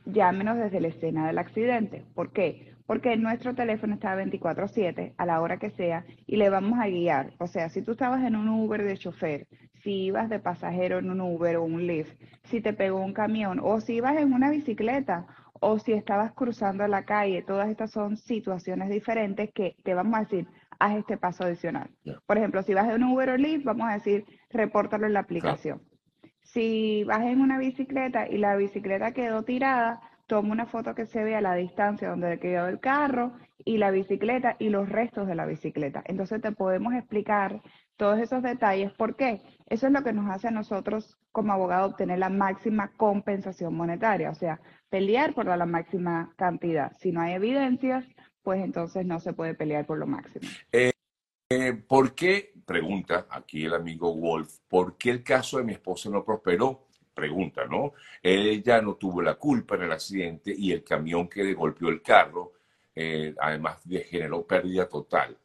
llámenos 0.06 0.58
desde 0.58 0.80
la 0.80 0.90
escena 0.90 1.26
del 1.26 1.40
accidente. 1.40 2.06
¿Por 2.14 2.32
qué? 2.32 2.76
Porque 2.86 3.18
nuestro 3.18 3.56
teléfono 3.56 3.96
está 3.96 4.16
24/7 4.16 5.16
a 5.18 5.26
la 5.26 5.42
hora 5.42 5.58
que 5.58 5.72
sea 5.72 6.06
y 6.28 6.36
le 6.36 6.52
vamos 6.52 6.78
a 6.78 6.90
guiar. 6.90 7.34
O 7.40 7.48
sea, 7.48 7.70
si 7.70 7.82
tú 7.82 7.94
estabas 7.94 8.24
en 8.24 8.36
un 8.36 8.50
Uber 8.50 8.84
de 8.84 9.00
chofer, 9.00 9.48
si 9.82 10.04
ibas 10.04 10.30
de 10.30 10.38
pasajero 10.38 11.00
en 11.00 11.10
un 11.10 11.22
Uber 11.22 11.56
o 11.56 11.64
un 11.64 11.88
Lyft, 11.88 12.14
si 12.44 12.62
te 12.62 12.74
pegó 12.74 13.00
un 13.00 13.14
camión 13.14 13.60
o 13.64 13.82
si 13.82 13.96
ibas 13.96 14.16
en 14.18 14.32
una 14.32 14.52
bicicleta 14.52 15.26
o 15.68 15.80
si 15.80 15.94
estabas 15.94 16.32
cruzando 16.34 16.88
la 16.88 17.06
calle, 17.06 17.42
todas 17.42 17.70
estas 17.70 17.90
son 17.90 18.18
situaciones 18.18 18.88
diferentes 18.88 19.50
que 19.52 19.76
te 19.84 19.96
vamos 19.96 20.14
a 20.16 20.20
decir, 20.20 20.48
haz 20.78 20.96
este 20.96 21.18
paso 21.18 21.44
adicional. 21.44 21.90
Por 22.28 22.38
ejemplo, 22.38 22.62
si 22.62 22.76
vas 22.76 22.88
en 22.88 23.04
un 23.04 23.14
Uber 23.14 23.32
o 23.32 23.38
Lyft, 23.38 23.66
vamos 23.66 23.88
a 23.90 23.94
decir, 23.94 24.26
repórtalo 24.52 25.08
en 25.08 25.14
la 25.14 25.22
aplicación. 25.22 25.82
Si 26.44 27.04
vas 27.06 27.24
en 27.24 27.42
una 27.42 27.58
bicicleta 27.58 28.28
y 28.30 28.38
la 28.38 28.56
bicicleta 28.56 29.12
quedó 29.12 29.42
tirada, 29.42 30.02
toma 30.28 30.52
una 30.52 30.68
foto 30.68 30.94
que 30.94 31.08
se 31.08 31.24
vea 31.24 31.40
a 31.40 31.42
la 31.42 31.56
distancia 31.56 32.10
donde 32.10 32.40
quedó 32.40 32.68
el 32.68 32.80
carro 32.80 33.34
y 33.64 33.80
la 33.80 33.90
bicicleta 33.90 34.58
y 34.60 34.70
los 34.70 34.88
restos 34.88 35.28
de 35.28 35.34
la 35.34 35.48
bicicleta. 35.48 36.04
Entonces 36.06 36.42
te 36.42 36.52
podemos 36.52 36.94
explicar 36.94 37.64
todos 37.98 38.20
esos 38.20 38.44
detalles. 38.44 38.92
¿Por 38.94 39.16
qué? 39.16 39.42
Eso 39.68 39.88
es 39.88 39.94
lo 39.94 40.04
que 40.04 40.14
nos 40.14 40.30
hace 40.30 40.48
a 40.48 40.52
nosotros 40.52 41.18
como 41.32 41.54
abogados 41.54 41.92
obtener 41.92 42.20
la 42.20 42.30
máxima 42.30 42.92
compensación 42.96 43.76
monetaria, 43.76 44.30
o 44.30 44.36
sea, 44.36 44.62
pelear 44.90 45.34
por 45.34 45.46
la 45.46 45.66
máxima 45.66 46.34
cantidad. 46.38 46.94
Si 47.00 47.12
no 47.12 47.22
hay 47.22 47.34
evidencias, 47.34 48.06
pues 48.42 48.64
entonces 48.64 49.06
no 49.06 49.20
se 49.20 49.34
puede 49.34 49.54
pelear 49.54 49.86
por 49.86 49.98
lo 49.98 50.08
máximo. 50.08 50.48
Eh, 50.72 50.92
eh, 51.50 51.74
¿Por 51.74 52.16
qué, 52.16 52.54
pregunta 52.66 53.28
aquí 53.30 53.66
el 53.66 53.74
amigo 53.74 54.16
Wolf, 54.16 54.60
¿por 54.68 54.98
qué 54.98 55.12
el 55.12 55.24
caso 55.24 55.58
de 55.58 55.64
mi 55.64 55.74
esposa 55.74 56.10
no 56.10 56.24
prosperó? 56.24 56.88
Pregunta, 57.14 57.66
¿no? 57.66 57.94
Ella 58.22 58.82
no 58.82 58.96
tuvo 58.96 59.22
la 59.22 59.36
culpa 59.36 59.76
en 59.76 59.84
el 59.84 59.92
accidente 59.92 60.54
y 60.56 60.72
el 60.72 60.84
camión 60.84 61.28
que 61.30 61.44
le 61.44 61.54
golpeó 61.54 61.90
el 61.90 62.02
carro, 62.02 62.54
eh, 62.94 63.34
además 63.40 63.82
generó 64.10 64.46
pérdida 64.46 64.88
total. 64.88 65.38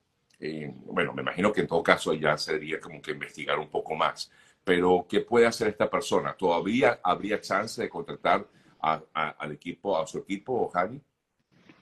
Bueno, 0.86 1.12
me 1.12 1.22
imagino 1.22 1.52
que 1.52 1.62
en 1.62 1.66
todo 1.66 1.82
caso 1.82 2.14
ya 2.14 2.36
sería 2.38 2.80
como 2.80 3.00
que 3.02 3.12
investigar 3.12 3.58
un 3.58 3.68
poco 3.68 3.94
más. 3.94 4.30
Pero, 4.64 5.06
¿qué 5.08 5.20
puede 5.20 5.46
hacer 5.46 5.68
esta 5.68 5.88
persona? 5.90 6.34
¿Todavía 6.34 7.00
habría 7.02 7.40
chance 7.40 7.80
de 7.80 7.88
contratar 7.88 8.46
al 8.80 9.52
equipo, 9.52 9.98
a 9.98 10.06
su 10.06 10.18
equipo, 10.18 10.68
Javi? 10.68 11.00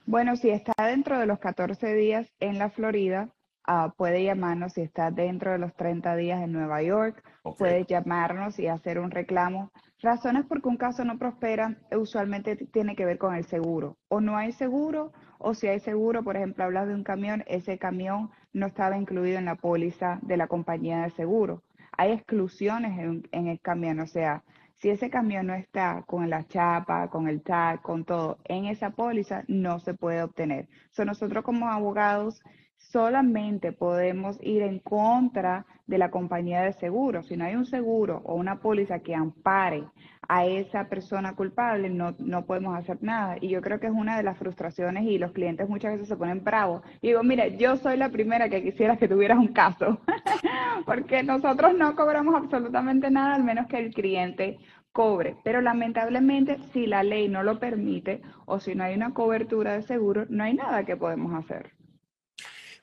Bueno, 0.05 0.35
si 0.35 0.49
está 0.49 0.73
dentro 0.85 1.19
de 1.19 1.25
los 1.25 1.39
14 1.39 1.93
días 1.93 2.27
en 2.39 2.57
la 2.57 2.69
Florida, 2.69 3.29
uh, 3.67 3.91
puede 3.95 4.23
llamarnos. 4.23 4.73
Si 4.73 4.81
está 4.81 5.11
dentro 5.11 5.51
de 5.51 5.59
los 5.59 5.73
30 5.75 6.15
días 6.15 6.41
en 6.41 6.51
Nueva 6.51 6.81
York, 6.81 7.23
puede 7.57 7.85
llamarnos 7.85 8.59
y 8.59 8.67
hacer 8.67 8.99
un 8.99 9.11
reclamo. 9.11 9.71
Razones 10.01 10.45
por 10.45 10.61
qué 10.61 10.69
un 10.69 10.77
caso 10.77 11.03
no 11.03 11.19
prospera 11.19 11.75
usualmente 11.91 12.55
tiene 12.55 12.95
que 12.95 13.05
ver 13.05 13.17
con 13.17 13.35
el 13.35 13.45
seguro. 13.45 13.97
O 14.07 14.21
no 14.21 14.37
hay 14.37 14.51
seguro, 14.53 15.11
o 15.39 15.55
si 15.55 15.67
hay 15.67 15.79
seguro, 15.79 16.23
por 16.23 16.37
ejemplo, 16.37 16.63
hablas 16.63 16.87
de 16.87 16.93
un 16.93 17.03
camión, 17.03 17.43
ese 17.47 17.79
camión 17.79 18.29
no 18.53 18.67
estaba 18.67 18.97
incluido 18.97 19.39
en 19.39 19.45
la 19.45 19.55
póliza 19.55 20.19
de 20.21 20.37
la 20.37 20.47
compañía 20.47 21.01
de 21.01 21.09
seguro 21.09 21.63
hay 21.99 22.13
exclusiones 22.13 22.97
en, 23.31 23.47
el 23.47 23.59
camión, 23.59 23.99
o 23.99 24.07
sea, 24.07 24.43
Si 24.77 24.89
ese 24.89 25.09
camión 25.09 25.47
no 25.47 25.53
está 25.53 26.03
con 26.07 26.29
la 26.29 26.47
chapa, 26.47 27.09
con 27.09 27.27
el 27.27 27.41
tag, 27.41 27.81
con 27.81 28.05
todo 28.05 28.37
en 28.45 28.65
esa 28.65 28.91
póliza, 28.91 29.43
no 29.49 29.79
se 29.79 29.93
puede 29.93 30.23
obtener. 30.23 30.69
So, 30.91 31.03
nosotros 31.03 31.43
como 31.43 31.67
abogados 31.69 32.41
solamente 32.79 33.71
podemos 33.71 34.39
ir 34.41 34.63
en 34.63 34.79
contra 34.79 35.65
de 35.85 35.97
la 35.97 36.09
compañía 36.09 36.61
de 36.61 36.73
seguro. 36.73 37.23
Si 37.23 37.35
no 37.35 37.45
hay 37.45 37.55
un 37.55 37.65
seguro 37.65 38.21
o 38.23 38.35
una 38.35 38.59
póliza 38.59 38.99
que 38.99 39.13
ampare 39.13 39.83
a 40.27 40.45
esa 40.45 40.87
persona 40.87 41.35
culpable, 41.35 41.89
no, 41.89 42.15
no 42.19 42.45
podemos 42.45 42.77
hacer 42.77 42.97
nada. 43.01 43.37
Y 43.41 43.49
yo 43.49 43.61
creo 43.61 43.79
que 43.79 43.87
es 43.87 43.93
una 43.93 44.17
de 44.17 44.23
las 44.23 44.37
frustraciones 44.37 45.03
y 45.03 45.17
los 45.17 45.31
clientes 45.31 45.67
muchas 45.67 45.93
veces 45.93 46.07
se 46.07 46.15
ponen 46.15 46.43
bravos. 46.43 46.81
Y 47.01 47.07
digo, 47.07 47.23
mira, 47.23 47.47
yo 47.47 47.75
soy 47.77 47.97
la 47.97 48.09
primera 48.09 48.49
que 48.49 48.63
quisiera 48.63 48.97
que 48.97 49.07
tuvieras 49.07 49.39
un 49.39 49.49
caso, 49.49 49.99
porque 50.85 51.23
nosotros 51.23 51.75
no 51.75 51.95
cobramos 51.95 52.35
absolutamente 52.35 53.11
nada, 53.11 53.35
al 53.35 53.43
menos 53.43 53.67
que 53.67 53.77
el 53.77 53.93
cliente 53.93 54.57
cobre. 54.91 55.35
Pero 55.43 55.61
lamentablemente, 55.61 56.57
si 56.73 56.85
la 56.85 57.03
ley 57.03 57.27
no 57.27 57.43
lo 57.43 57.59
permite 57.59 58.21
o 58.45 58.59
si 58.59 58.75
no 58.75 58.83
hay 58.83 58.95
una 58.95 59.13
cobertura 59.13 59.73
de 59.73 59.81
seguro, 59.81 60.25
no 60.29 60.43
hay 60.43 60.53
nada 60.53 60.85
que 60.85 60.95
podemos 60.95 61.33
hacer. 61.33 61.78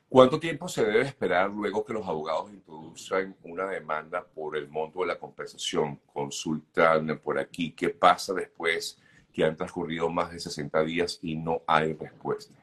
¿Cuánto 0.09 0.39
tiempo 0.39 0.69
se 0.69 0.85
debe 0.85 1.01
esperar 1.01 1.49
luego 1.49 1.83
que 1.83 1.91
los 1.91 2.07
abogados 2.07 2.49
introduzcan 2.49 3.35
una 3.43 3.67
demanda 3.67 4.23
por 4.23 4.55
el 4.55 4.69
monto 4.69 5.01
de 5.01 5.07
la 5.07 5.19
compensación? 5.19 5.99
Consultan 6.13 7.19
por 7.21 7.37
aquí 7.37 7.73
qué 7.73 7.89
pasa 7.89 8.33
después 8.33 8.97
que 9.33 9.43
han 9.43 9.57
transcurrido 9.57 10.09
más 10.09 10.31
de 10.31 10.39
60 10.39 10.81
días 10.83 11.19
y 11.21 11.35
no 11.35 11.61
hay 11.67 11.91
respuesta. 11.93 12.55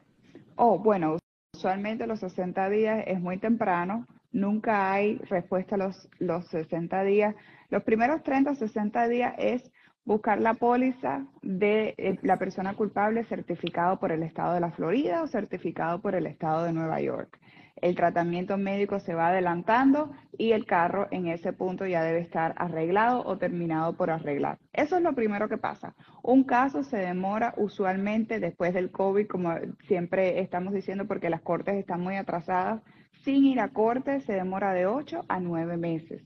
Oh, 0.55 0.79
bueno, 0.79 1.19
usualmente 1.55 2.07
los 2.07 2.19
60 2.21 2.67
días 2.69 3.03
es 3.05 3.21
muy 3.21 3.37
temprano, 3.37 4.07
nunca 4.35 4.91
hay 4.91 5.17
respuesta 5.29 5.75
a 5.75 5.77
los, 5.77 6.09
los 6.19 6.45
60 6.49 7.03
días. 7.03 7.35
Los 7.69 7.83
primeros 7.83 8.21
30 8.21 8.51
o 8.51 8.55
60 8.55 9.07
días 9.07 9.33
es 9.37 9.71
buscar 10.03 10.39
la 10.39 10.53
póliza 10.53 11.25
de 11.41 11.95
eh, 11.97 12.19
la 12.21 12.37
persona 12.37 12.75
culpable 12.75 13.23
certificado 13.23 13.97
por 13.97 14.11
el 14.11 14.23
estado 14.23 14.53
de 14.53 14.59
la 14.59 14.71
Florida 14.71 15.23
o 15.23 15.27
certificado 15.27 16.01
por 16.01 16.15
el 16.15 16.27
estado 16.27 16.65
de 16.65 16.73
Nueva 16.73 16.99
York. 17.01 17.39
El 17.81 17.95
tratamiento 17.95 18.57
médico 18.57 18.99
se 18.99 19.15
va 19.15 19.27
adelantando 19.27 20.11
y 20.37 20.51
el 20.51 20.65
carro 20.65 21.07
en 21.11 21.27
ese 21.27 21.51
punto 21.51 21.85
ya 21.85 22.03
debe 22.03 22.19
estar 22.19 22.53
arreglado 22.57 23.23
o 23.25 23.37
terminado 23.37 23.97
por 23.97 24.09
arreglar. 24.09 24.59
Eso 24.71 24.97
es 24.97 25.03
lo 25.03 25.13
primero 25.13 25.49
que 25.49 25.57
pasa. 25.57 25.93
Un 26.23 26.43
caso 26.43 26.83
se 26.83 26.97
demora 26.97 27.53
usualmente 27.57 28.39
después 28.39 28.73
del 28.73 28.91
COVID, 28.91 29.27
como 29.27 29.55
siempre 29.87 30.39
estamos 30.39 30.73
diciendo, 30.73 31.05
porque 31.05 31.29
las 31.29 31.41
cortes 31.41 31.75
están 31.75 32.01
muy 32.01 32.15
atrasadas. 32.15 32.81
Sin 33.25 33.43
ir 33.43 33.59
a 33.59 33.69
corte 33.69 34.21
se 34.21 34.33
demora 34.33 34.71
de 34.71 34.85
8 34.85 35.25
a 35.27 35.39
9 35.39 35.77
meses 35.77 36.21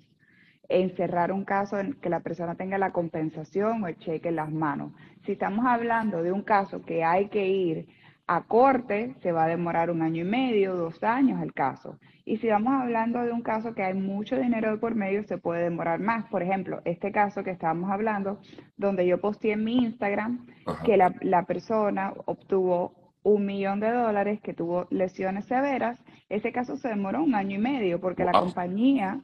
encerrar 0.68 1.32
un 1.32 1.46
caso 1.46 1.80
en 1.80 1.94
que 1.94 2.10
la 2.10 2.20
persona 2.20 2.56
tenga 2.56 2.78
la 2.78 2.92
compensación 2.92 3.82
o 3.82 3.88
el 3.88 3.98
cheque 3.98 4.28
en 4.28 4.36
las 4.36 4.52
manos. 4.52 4.92
Si 5.26 5.32
estamos 5.32 5.66
hablando 5.66 6.22
de 6.22 6.34
un 6.34 6.44
caso 6.44 6.82
que 6.84 7.06
hay 7.06 7.30
que 7.30 7.48
ir 7.48 7.88
a 8.28 8.44
corte, 8.44 9.16
se 9.22 9.32
va 9.32 9.46
a 9.46 9.48
demorar 9.48 9.90
un 9.90 10.02
año 10.02 10.24
y 10.24 10.28
medio, 10.28 10.76
dos 10.76 11.02
años 11.02 11.42
el 11.42 11.54
caso. 11.54 11.98
Y 12.26 12.36
si 12.36 12.50
vamos 12.50 12.74
hablando 12.74 13.22
de 13.22 13.32
un 13.32 13.44
caso 13.44 13.74
que 13.74 13.84
hay 13.84 13.94
mucho 13.94 14.38
dinero 14.38 14.78
por 14.78 14.94
medio, 14.94 15.24
se 15.24 15.38
puede 15.38 15.64
demorar 15.64 16.02
más. 16.02 16.26
Por 16.26 16.44
ejemplo, 16.44 16.82
este 16.84 17.14
caso 17.14 17.46
que 17.46 17.52
estábamos 17.52 17.90
hablando, 17.92 18.42
donde 18.76 19.08
yo 19.08 19.22
posteé 19.22 19.54
en 19.54 19.64
mi 19.64 19.78
Instagram 19.86 20.46
que 20.84 20.98
la, 20.98 21.16
la 21.22 21.44
persona 21.44 22.14
obtuvo 22.26 22.94
un 23.24 23.46
millón 23.46 23.80
de 23.80 23.92
dólares, 23.92 24.42
que 24.42 24.54
tuvo 24.54 24.86
lesiones 24.90 25.46
severas, 25.46 25.98
ese 26.30 26.52
caso 26.52 26.78
se 26.78 26.90
demoró 26.90 27.24
un 27.24 27.36
año 27.36 27.56
y 27.56 27.60
medio 27.60 28.00
porque 28.00 28.24
la 28.24 28.32
compañía 28.32 29.20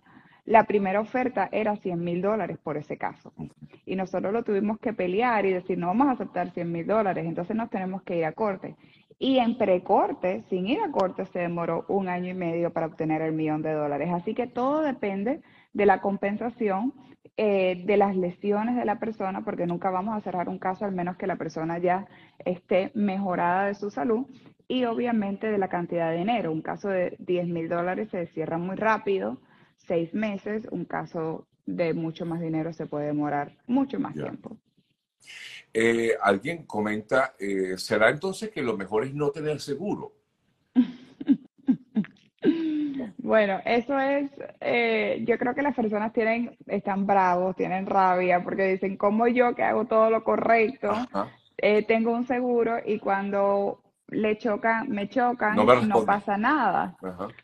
la 0.46 0.66
primera 0.66 1.00
oferta 1.00 1.50
era 1.52 1.76
100 1.76 2.04
mil 2.04 2.22
dólares 2.22 2.60
por 2.62 2.78
ese 2.78 2.98
caso. 2.98 3.34
Y 3.86 3.96
nosotros 3.96 4.32
lo 4.32 4.44
tuvimos 4.44 4.80
que 4.80 4.94
pelear 4.94 5.46
y 5.46 5.52
decir, 5.52 5.78
no 5.78 5.88
vamos 5.88 6.08
a 6.08 6.12
aceptar 6.12 6.52
100 6.52 6.72
mil 6.72 6.86
dólares, 6.86 7.26
entonces 7.26 7.56
nos 7.56 7.70
tenemos 7.70 8.04
que 8.04 8.18
ir 8.18 8.26
a 8.26 8.32
corte. 8.32 8.76
Y 9.18 9.40
en 9.40 9.58
precorte, 9.58 10.44
sin 10.50 10.68
ir 10.68 10.82
a 10.82 10.92
corte, 10.92 11.26
se 11.26 11.40
demoró 11.40 11.86
un 11.88 12.10
año 12.10 12.30
y 12.30 12.34
medio 12.36 12.72
para 12.72 12.86
obtener 12.86 13.22
el 13.22 13.34
millón 13.34 13.64
de 13.64 13.74
dólares. 13.74 14.10
Así 14.14 14.36
que 14.36 14.46
todo 14.46 14.82
depende 14.82 15.42
de 15.74 15.86
la 15.86 16.02
compensación 16.02 16.94
eh, 17.38 17.82
de 17.86 17.98
las 17.98 18.16
lesiones 18.16 18.76
de 18.76 18.86
la 18.86 19.00
persona, 19.00 19.44
porque 19.44 19.66
nunca 19.66 19.90
vamos 19.90 20.16
a 20.16 20.22
cerrar 20.22 20.48
un 20.48 20.60
caso 20.60 20.86
al 20.86 20.92
menos 20.92 21.18
que 21.18 21.28
la 21.28 21.38
persona 21.38 21.80
ya 21.80 22.06
esté 22.40 22.92
mejorada 22.94 23.66
de 23.66 23.74
su 23.74 23.90
salud 23.90 24.28
y 24.68 24.86
obviamente 24.86 25.48
de 25.48 25.58
la 25.58 25.70
cantidad 25.70 26.12
de 26.12 26.18
dinero. 26.18 26.52
Un 26.52 26.62
caso 26.62 26.90
de 26.90 27.16
10 27.20 27.48
mil 27.48 27.70
dólares 27.70 28.10
se 28.10 28.28
cierra 28.28 28.58
muy 28.58 28.76
rápido, 28.76 29.40
seis 29.78 30.14
meses, 30.14 30.68
un 30.72 30.86
caso 30.86 31.48
de 31.66 31.94
mucho 31.94 32.26
más 32.26 32.42
dinero 32.42 32.74
se 32.74 32.86
puede 32.86 33.08
demorar 33.08 33.58
mucho 33.68 34.00
más 34.00 34.14
tiempo. 34.14 34.58
Eh, 35.74 36.12
alguien 36.22 36.66
comenta, 36.66 37.36
eh, 37.40 37.78
¿será 37.78 38.10
entonces 38.10 38.50
que 38.50 38.62
lo 38.62 38.78
mejor 38.78 39.04
es 39.04 39.14
no 39.14 39.32
tener 39.32 39.60
seguro? 39.60 40.14
bueno, 43.18 43.60
eso 43.66 44.00
es, 44.00 44.32
eh, 44.62 45.24
yo 45.28 45.38
creo 45.38 45.54
que 45.54 45.62
las 45.62 45.76
personas 45.76 46.14
tienen, 46.14 46.56
están 46.68 47.06
bravos, 47.06 47.56
tienen 47.56 47.86
rabia, 47.86 48.44
porque 48.44 48.68
dicen, 48.68 48.96
como 48.96 49.28
yo 49.28 49.56
que 49.56 49.64
hago 49.64 49.86
todo 49.86 50.10
lo 50.10 50.24
correcto, 50.24 50.94
tengo 51.88 52.12
un 52.12 52.28
seguro 52.28 52.78
y 52.86 53.00
cuando 53.00 53.82
le 54.08 54.38
chocan, 54.38 54.90
me 54.90 55.10
chocan, 55.10 55.56
no, 55.56 55.82
no 55.82 56.06
pasa 56.06 56.38
nada. 56.38 56.96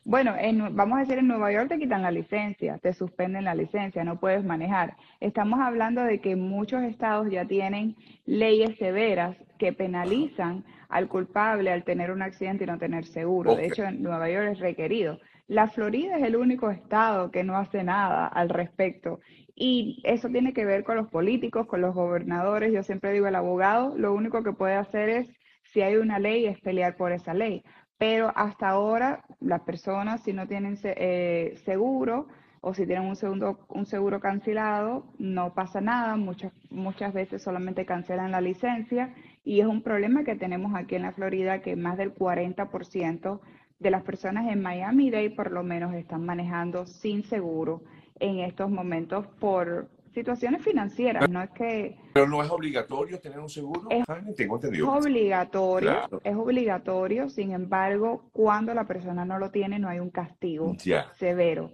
Bueno, 0.04 0.36
en, 0.38 0.76
vamos 0.76 0.98
a 0.98 1.02
decir, 1.02 1.18
en 1.18 1.28
Nueva 1.28 1.52
York 1.52 1.70
te 1.70 1.80
quitan 1.80 2.04
la 2.04 2.12
licencia, 2.12 2.78
te 2.78 2.94
suspenden 2.94 3.46
la 3.46 3.56
licencia, 3.56 4.04
no 4.04 4.20
puedes 4.20 4.44
manejar. 4.44 4.96
Estamos 5.20 5.60
hablando 5.60 6.04
de 6.04 6.22
que 6.22 6.36
muchos 6.36 6.84
estados 6.84 7.30
ya 7.32 7.46
tienen 7.46 7.96
leyes 8.26 8.78
severas 8.78 9.36
que 9.58 9.74
penalizan 9.74 10.64
al 10.90 11.08
culpable 11.08 11.72
al 11.72 11.84
tener 11.84 12.12
un 12.12 12.22
accidente 12.22 12.66
y 12.66 12.68
no 12.68 12.78
tener 12.78 13.06
seguro. 13.06 13.56
De 13.56 13.66
hecho, 13.66 13.84
en 13.84 14.04
Nueva 14.04 14.30
York 14.30 14.50
es 14.52 14.60
requerido. 14.60 15.20
La 15.48 15.68
Florida 15.68 16.18
es 16.18 16.24
el 16.24 16.36
único 16.36 16.70
estado 16.70 17.32
que 17.32 17.44
no 17.44 17.58
hace 17.58 17.84
nada 17.84 18.28
al 18.28 18.50
respecto. 18.50 19.20
Y 19.56 20.02
eso 20.04 20.30
tiene 20.30 20.54
que 20.54 20.66
ver 20.66 20.84
con 20.84 20.98
los 20.98 21.08
políticos, 21.08 21.68
con 21.68 21.82
los 21.82 21.94
gobernadores. 21.94 22.74
Yo 22.74 22.84
siempre 22.84 23.14
digo, 23.14 23.28
el 23.28 23.36
abogado 23.36 23.98
lo 23.98 24.14
único 24.14 24.44
que 24.44 24.54
puede 24.54 24.76
hacer 24.76 25.10
es 25.10 25.30
si 25.72 25.82
hay 25.82 25.96
una 25.96 26.20
ley, 26.20 26.46
es 26.46 26.60
pelear 26.62 26.96
por 26.96 27.12
esa 27.12 27.34
ley. 27.34 27.64
Pero 27.98 28.32
hasta 28.36 28.70
ahora, 28.70 29.24
las 29.40 29.62
personas, 29.62 30.22
si 30.24 30.34
no 30.34 30.48
tienen 30.48 30.78
eh, 30.84 31.54
seguro 31.66 32.28
o 32.62 32.74
si 32.74 32.86
tienen 32.86 33.08
un, 33.08 33.16
segundo, 33.16 33.66
un 33.70 33.86
seguro 33.86 34.20
cancelado, 34.20 35.06
no 35.18 35.54
pasa 35.54 35.82
nada. 35.82 36.16
Muchas, 36.18 36.52
muchas 36.70 37.14
veces 37.14 37.44
solamente 37.44 37.86
cancelan 37.86 38.32
la 38.32 38.42
licencia 38.42 39.14
y 39.44 39.62
es 39.62 39.68
un 39.68 39.82
problema 39.82 40.24
que 40.24 40.36
tenemos 40.36 40.76
aquí 40.76 40.96
en 40.96 41.04
la 41.04 41.14
Florida 41.14 41.62
que 41.62 41.76
más 41.76 41.98
del 41.98 42.14
40% 42.14 43.40
de 43.80 43.92
las 43.92 44.04
personas 44.04 44.48
en 44.52 44.62
Miami-Dade 44.62 45.32
por 45.32 45.52
lo 45.52 45.64
menos 45.64 45.94
están 45.96 46.24
manejando 46.24 46.86
sin 46.86 47.24
seguro 47.24 47.82
en 48.20 48.40
estos 48.40 48.70
momentos 48.70 49.26
por, 49.40 49.90
situaciones 50.14 50.64
financieras, 50.64 51.30
no 51.30 51.42
es 51.42 51.50
que... 51.52 51.98
Pero 52.14 52.28
no 52.28 52.44
es 52.44 52.50
obligatorio 52.50 53.20
tener 53.20 53.40
un 53.40 53.50
seguro, 53.50 53.88
es, 53.90 54.06
Tengo 54.36 54.56
entendido. 54.56 54.86
Es 54.86 55.06
obligatorio, 55.06 56.22
es 56.24 56.36
obligatorio, 56.36 57.30
sin 57.30 57.52
embargo, 57.52 58.30
cuando 58.34 58.74
la 58.74 58.86
persona 58.86 59.26
no 59.26 59.40
lo 59.40 59.52
tiene 59.52 59.80
no 59.80 59.90
hay 59.90 60.00
un 60.00 60.10
castigo 60.10 60.76
severo. 61.18 61.72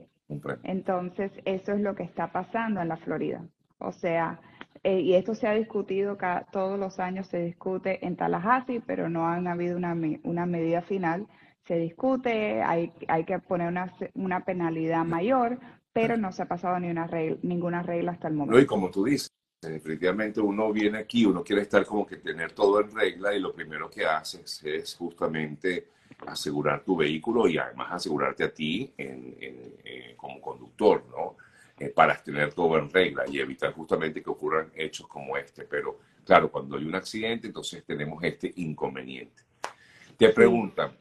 Entonces, 0.64 1.32
eso 1.46 1.72
es 1.72 1.82
lo 1.82 1.96
que 1.96 2.04
está 2.04 2.32
pasando 2.32 2.82
en 2.82 2.90
la 2.90 2.98
Florida. 2.98 3.46
O 3.80 3.92
sea, 3.92 4.40
eh, 4.84 5.00
y 5.00 5.14
esto 5.16 5.36
se 5.36 5.48
ha 5.48 5.54
discutido, 5.54 6.18
cada, 6.18 6.46
todos 6.52 6.80
los 6.80 7.00
años 7.00 7.28
se 7.28 7.40
discute 7.40 8.06
en 8.06 8.16
Tallahassee, 8.16 8.82
pero 8.86 9.10
no 9.10 9.28
han 9.28 9.48
habido 9.48 9.78
una, 9.78 9.96
una 10.24 10.46
medida 10.46 10.82
final. 10.82 11.28
Se 11.66 11.78
discute, 11.78 12.62
hay, 12.62 12.94
hay 13.08 13.26
que 13.26 13.40
poner 13.40 13.68
una, 13.68 13.94
una 14.16 14.46
penalidad 14.46 15.04
mayor, 15.04 15.60
pero 15.94 16.18
no 16.18 16.32
se 16.32 16.44
ha 16.44 16.48
pasado 16.48 16.80
ni 16.80 16.90
una 16.90 17.08
regla, 17.08 17.38
ninguna 17.42 17.84
regla 17.84 18.12
hasta 18.12 18.28
el 18.28 18.36
momento. 18.36 18.56
No, 18.56 18.62
y 18.62 18.66
como 18.66 18.90
tú 18.92 19.06
dices, 19.06 19.32
definitivamente 19.62 20.40
uno 20.40 20.72
viene 20.72 21.00
aquí, 21.00 21.26
uno 21.26 21.44
quiere 21.44 21.64
estar 21.64 21.86
como 21.86 22.06
que 22.06 22.18
tener 22.18 22.52
todo 22.52 22.82
en 22.82 22.94
regla 22.94 23.34
y 23.34 23.40
lo 23.40 23.54
primero 23.54 23.90
que 23.90 24.06
haces 24.06 24.64
es 24.64 24.96
justamente 24.96 25.90
asegurar 26.26 26.84
tu 26.84 26.96
vehículo 26.96 27.48
y 27.48 27.58
además 27.58 27.92
asegurarte 27.92 28.44
a 28.44 28.54
ti 28.54 28.94
eh, 28.98 30.14
como 30.18 30.42
conductor, 30.42 31.04
¿no? 31.10 31.36
Eh, 31.80 31.90
para 31.90 32.16
tener 32.24 32.54
todo 32.54 32.80
en 32.80 32.90
regla 32.90 33.24
y 33.28 33.40
evitar 33.40 33.72
justamente 33.72 34.24
que 34.24 34.30
ocurran 34.32 34.72
hechos 34.76 35.08
como 35.08 35.38
este. 35.38 35.64
Pero 35.66 36.00
claro, 36.26 36.52
cuando 36.52 36.76
hay 36.76 36.86
un 36.86 36.96
accidente, 36.96 37.46
entonces 37.46 37.84
tenemos 37.86 38.24
este 38.24 38.52
inconveniente. 38.56 39.44
Te 40.18 40.30
preguntan, 40.30 40.92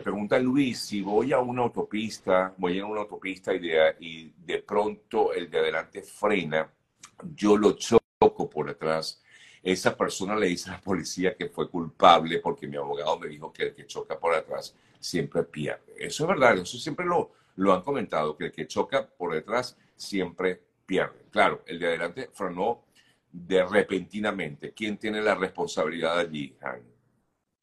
pregunta 0.00 0.38
Luis, 0.38 0.80
si 0.80 1.00
voy 1.00 1.32
a 1.32 1.38
una 1.38 1.62
autopista, 1.62 2.54
voy 2.56 2.78
a 2.78 2.86
una 2.86 3.00
autopista 3.02 3.52
y 3.54 4.32
de, 4.36 4.58
pronto 4.66 5.32
el 5.32 5.50
de 5.50 5.58
adelante 5.58 6.02
frena, 6.02 6.70
yo 7.34 7.56
lo 7.56 7.72
choco 7.72 8.50
por 8.50 8.66
detrás. 8.66 9.22
Esa 9.62 9.96
persona 9.96 10.36
le 10.36 10.46
dice 10.46 10.70
a 10.70 10.74
la 10.74 10.80
policía 10.80 11.36
que 11.36 11.48
fue 11.48 11.68
culpable 11.68 12.38
porque 12.38 12.68
mi 12.68 12.76
abogado 12.76 13.18
me 13.18 13.28
dijo 13.28 13.52
que 13.52 13.64
el 13.64 13.74
que 13.74 13.86
choca 13.86 14.18
por 14.18 14.34
detrás 14.34 14.74
siempre 15.00 15.42
pierde. 15.42 15.94
Eso 15.98 16.24
es 16.24 16.28
verdad, 16.28 16.58
eso 16.58 16.78
siempre 16.78 17.04
lo, 17.04 17.32
lo 17.56 17.72
han 17.72 17.82
comentado, 17.82 18.36
que 18.36 18.46
el 18.46 18.52
que 18.52 18.66
choca 18.66 19.06
por 19.06 19.34
detrás 19.34 19.76
siempre 19.96 20.60
pierde. 20.84 21.26
Claro, 21.30 21.62
el 21.66 21.78
de 21.78 21.86
adelante 21.86 22.30
frenó 22.32 22.86
de 23.36 23.64
repentinamente? 23.64 24.72
¿Quién 24.72 24.96
tiene 24.96 25.20
la 25.20 25.34
responsabilidad 25.34 26.18
allí, 26.18 26.56
Hani? 26.60 26.95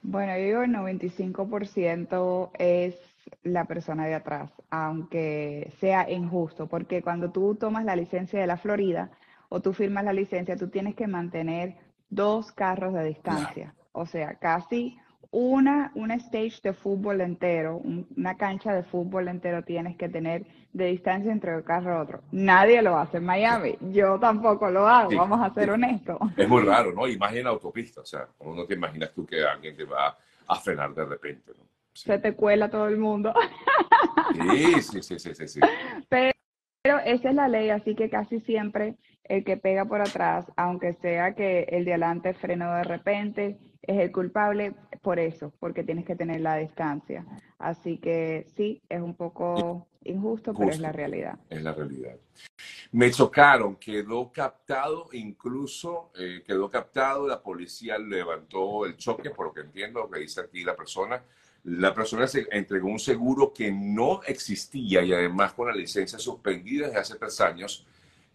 Bueno, 0.04 0.38
yo 0.38 0.44
digo 0.44 0.64
el 0.64 0.72
95% 0.72 2.52
es 2.60 2.96
la 3.42 3.66
persona 3.66 4.06
de 4.06 4.16
atrás, 4.16 4.52
aunque 4.70 5.72
sea 5.80 6.12
injusto, 6.12 6.68
porque 6.68 7.02
cuando 7.02 7.32
tú 7.32 7.56
tomas 7.56 7.86
la 7.86 7.96
licencia 7.96 8.40
de 8.40 8.48
la 8.48 8.58
Florida 8.58 9.12
o 9.48 9.62
tú 9.62 9.72
firmas 9.72 10.04
la 10.04 10.12
licencia, 10.12 10.58
tú 10.58 10.68
tienes 10.68 10.96
que 10.96 11.08
mantener 11.08 11.78
dos 12.10 12.52
carros 12.52 12.94
de 12.94 13.06
distancia, 13.06 13.74
o 13.94 14.06
sea, 14.06 14.36
casi 14.36 14.98
una, 15.34 15.92
una 15.96 16.13
stage 16.13 16.60
de 16.62 16.74
fútbol 16.74 17.20
entero, 17.20 17.82
una 18.16 18.38
cancha 18.38 18.72
de 18.72 18.84
fútbol 18.84 19.28
entero 19.28 19.63
tienes 19.63 19.98
que 19.98 20.08
tener 20.08 20.46
de 20.74 20.86
distancia 20.86 21.32
entre 21.32 21.56
un 21.56 21.63
carro 21.63 21.98
y 21.98 22.02
otro. 22.02 22.22
Nadie 22.32 22.84
lo 22.84 22.96
hace 22.96 23.18
en 23.18 23.25
Miami. 23.25 23.75
Yo 23.92 24.20
tampoco 24.20 24.70
lo 24.70 24.88
hago, 24.88 25.10
vamos 25.18 25.42
a 25.42 25.52
ser 25.56 25.72
honestos. 25.72 26.20
Es 26.38 26.48
muy 26.48 26.62
raro, 26.62 26.94
¿no? 26.94 27.08
Imagina 27.08 27.50
autopista, 27.50 28.02
o 28.02 28.06
sea, 28.06 28.28
no 28.46 28.66
te 28.66 28.75
imaginas 28.75 29.12
tú 29.12 29.25
que 29.25 29.44
alguien 29.44 29.75
te 29.75 29.86
va 29.86 30.16
a 30.48 30.56
frenar 30.56 30.94
de 30.94 31.06
repente, 31.06 31.52
¿no? 31.58 31.63
Se 31.94 32.20
te 32.20 32.36
cuela 32.36 32.70
todo 32.70 32.88
el 32.88 32.98
mundo. 32.98 33.34
Sí, 34.34 34.82
sí, 34.82 35.20
sí, 35.20 35.34
sí, 35.34 35.48
sí. 35.48 35.60
Pero 36.10 37.00
esa 37.06 37.30
es 37.30 37.36
la 37.36 37.48
ley, 37.48 37.72
así 37.72 37.96
que 37.96 38.10
casi 38.10 38.40
siempre 38.42 38.96
el 39.24 39.44
que 39.44 39.58
pega 39.58 39.86
por 39.86 40.02
atrás, 40.02 40.46
aunque 40.58 40.94
sea 41.02 41.34
que 41.34 41.63
el 41.70 41.86
de 41.86 41.94
adelante 41.94 42.34
frenó 42.34 42.74
de 42.75 42.84
repente, 42.84 43.58
es 43.84 44.00
el 44.00 44.12
culpable 44.12 44.74
por 45.02 45.20
eso, 45.20 45.54
porque 45.60 45.84
tienes 45.84 46.06
que 46.06 46.16
tener 46.16 46.42
la 46.42 46.56
distancia. 46.56 47.25
Así 47.60 47.98
que 47.98 48.48
sí, 48.56 48.82
es 48.88 49.02
un 49.02 49.13
poco 49.13 49.88
injusto, 50.06 50.54
pero 50.54 50.72
es 50.72 50.80
la 50.80 50.92
realidad. 50.92 51.38
Es 51.50 51.62
la 51.62 51.74
realidad. 51.74 52.16
Me 52.94 53.12
chocaron, 53.12 53.75
quedó 53.75 54.32
captado, 54.32 55.10
incluso 55.12 56.12
eh, 56.18 56.42
quedó 56.46 56.70
captado, 56.70 57.28
la 57.28 57.42
policía 57.42 57.98
levantó 57.98 58.86
el 58.86 58.96
choque, 58.96 59.32
por 59.32 59.48
lo 59.48 59.54
que 59.54 59.62
entiendo, 59.62 60.02
lo 60.02 60.10
que 60.10 60.20
dice 60.20 60.42
aquí 60.42 60.63
la 60.63 60.75
persona. 60.75 61.22
La 61.66 61.94
persona 61.94 62.28
se 62.28 62.46
entregó 62.52 62.88
un 62.90 63.00
seguro 63.00 63.54
que 63.54 63.72
no 63.72 64.22
existía 64.24 65.02
y 65.02 65.13
además 65.13 65.54
con 65.54 65.68
la 65.68 65.74
licencia 65.74 66.20
suspendida 66.20 66.88
desde 66.88 67.00
hace 67.00 67.16
tres 67.16 67.40
años, 67.42 67.86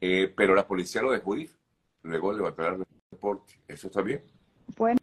eh, 0.00 0.32
pero 0.34 0.54
la 0.54 0.66
policía 0.66 1.02
lo 1.02 1.12
dejó 1.12 1.36
ir. 1.36 1.50
Luego 2.02 2.32
levantar 2.32 2.74
el 2.74 2.84
reporte. 3.10 3.54
¿Eso 3.66 3.88
está 3.88 4.00
bien? 4.00 4.22
Bueno, 4.76 4.97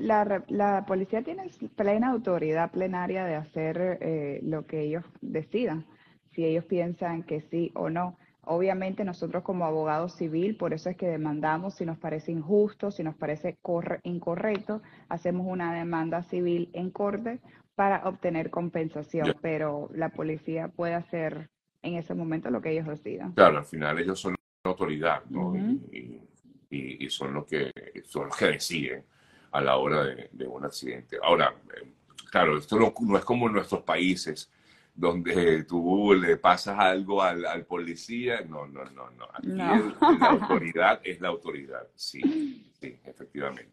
la, 0.00 0.44
la 0.48 0.84
policía 0.86 1.22
tiene 1.22 1.50
plena 1.76 2.10
autoridad 2.10 2.70
plenaria 2.70 3.24
de 3.24 3.34
hacer 3.34 3.98
eh, 4.00 4.40
lo 4.42 4.66
que 4.66 4.82
ellos 4.82 5.04
decidan, 5.20 5.86
si 6.32 6.44
ellos 6.44 6.64
piensan 6.64 7.22
que 7.22 7.40
sí 7.40 7.72
o 7.74 7.90
no. 7.90 8.16
Obviamente 8.42 9.04
nosotros 9.04 9.42
como 9.42 9.66
abogado 9.66 10.08
civil, 10.08 10.56
por 10.56 10.72
eso 10.72 10.88
es 10.88 10.96
que 10.96 11.06
demandamos 11.06 11.74
si 11.74 11.84
nos 11.84 11.98
parece 11.98 12.32
injusto, 12.32 12.90
si 12.90 13.02
nos 13.02 13.14
parece 13.14 13.58
incorrecto, 14.04 14.80
hacemos 15.08 15.46
una 15.46 15.74
demanda 15.74 16.22
civil 16.22 16.70
en 16.72 16.90
corte 16.90 17.40
para 17.74 18.08
obtener 18.08 18.50
compensación, 18.50 19.36
pero 19.42 19.90
la 19.94 20.08
policía 20.08 20.68
puede 20.68 20.94
hacer 20.94 21.50
en 21.82 21.94
ese 21.94 22.14
momento 22.14 22.50
lo 22.50 22.62
que 22.62 22.70
ellos 22.70 22.86
decidan. 22.86 23.32
Claro, 23.32 23.58
al 23.58 23.64
final 23.66 23.98
ellos 23.98 24.18
son 24.18 24.32
la 24.32 24.70
autoridad, 24.70 25.22
¿no? 25.28 25.54
y, 25.54 26.22
y, 26.70 27.10
son 27.10 27.34
los 27.34 27.46
que 27.46 27.70
son 28.04 28.26
los 28.26 28.36
que 28.36 28.46
deciden 28.46 29.04
a 29.50 29.60
la 29.60 29.76
hora 29.76 30.04
de, 30.04 30.46
un 30.46 30.64
accidente. 30.64 31.18
Ahora, 31.22 31.54
eh, 31.74 31.86
claro, 32.30 32.58
esto 32.58 32.78
no, 32.78 33.16
es 33.16 33.24
como 33.24 33.46
en 33.46 33.54
nuestros 33.54 33.82
países, 33.82 34.50
donde 34.94 35.64
tú 35.64 36.12
le 36.14 36.36
pasas 36.36 36.78
algo 36.78 37.22
al, 37.22 37.64
policía. 37.64 38.40
No, 38.42 38.66
no, 38.66 38.84
no, 38.84 39.10
no. 39.10 39.28
Aquí 39.32 39.48
la 39.48 39.92
autoridad 40.30 41.00
es 41.04 41.20
la 41.20 41.28
autoridad. 41.28 41.86
Sí, 41.94 42.72
sí, 42.80 42.98
efectivamente. 43.04 43.72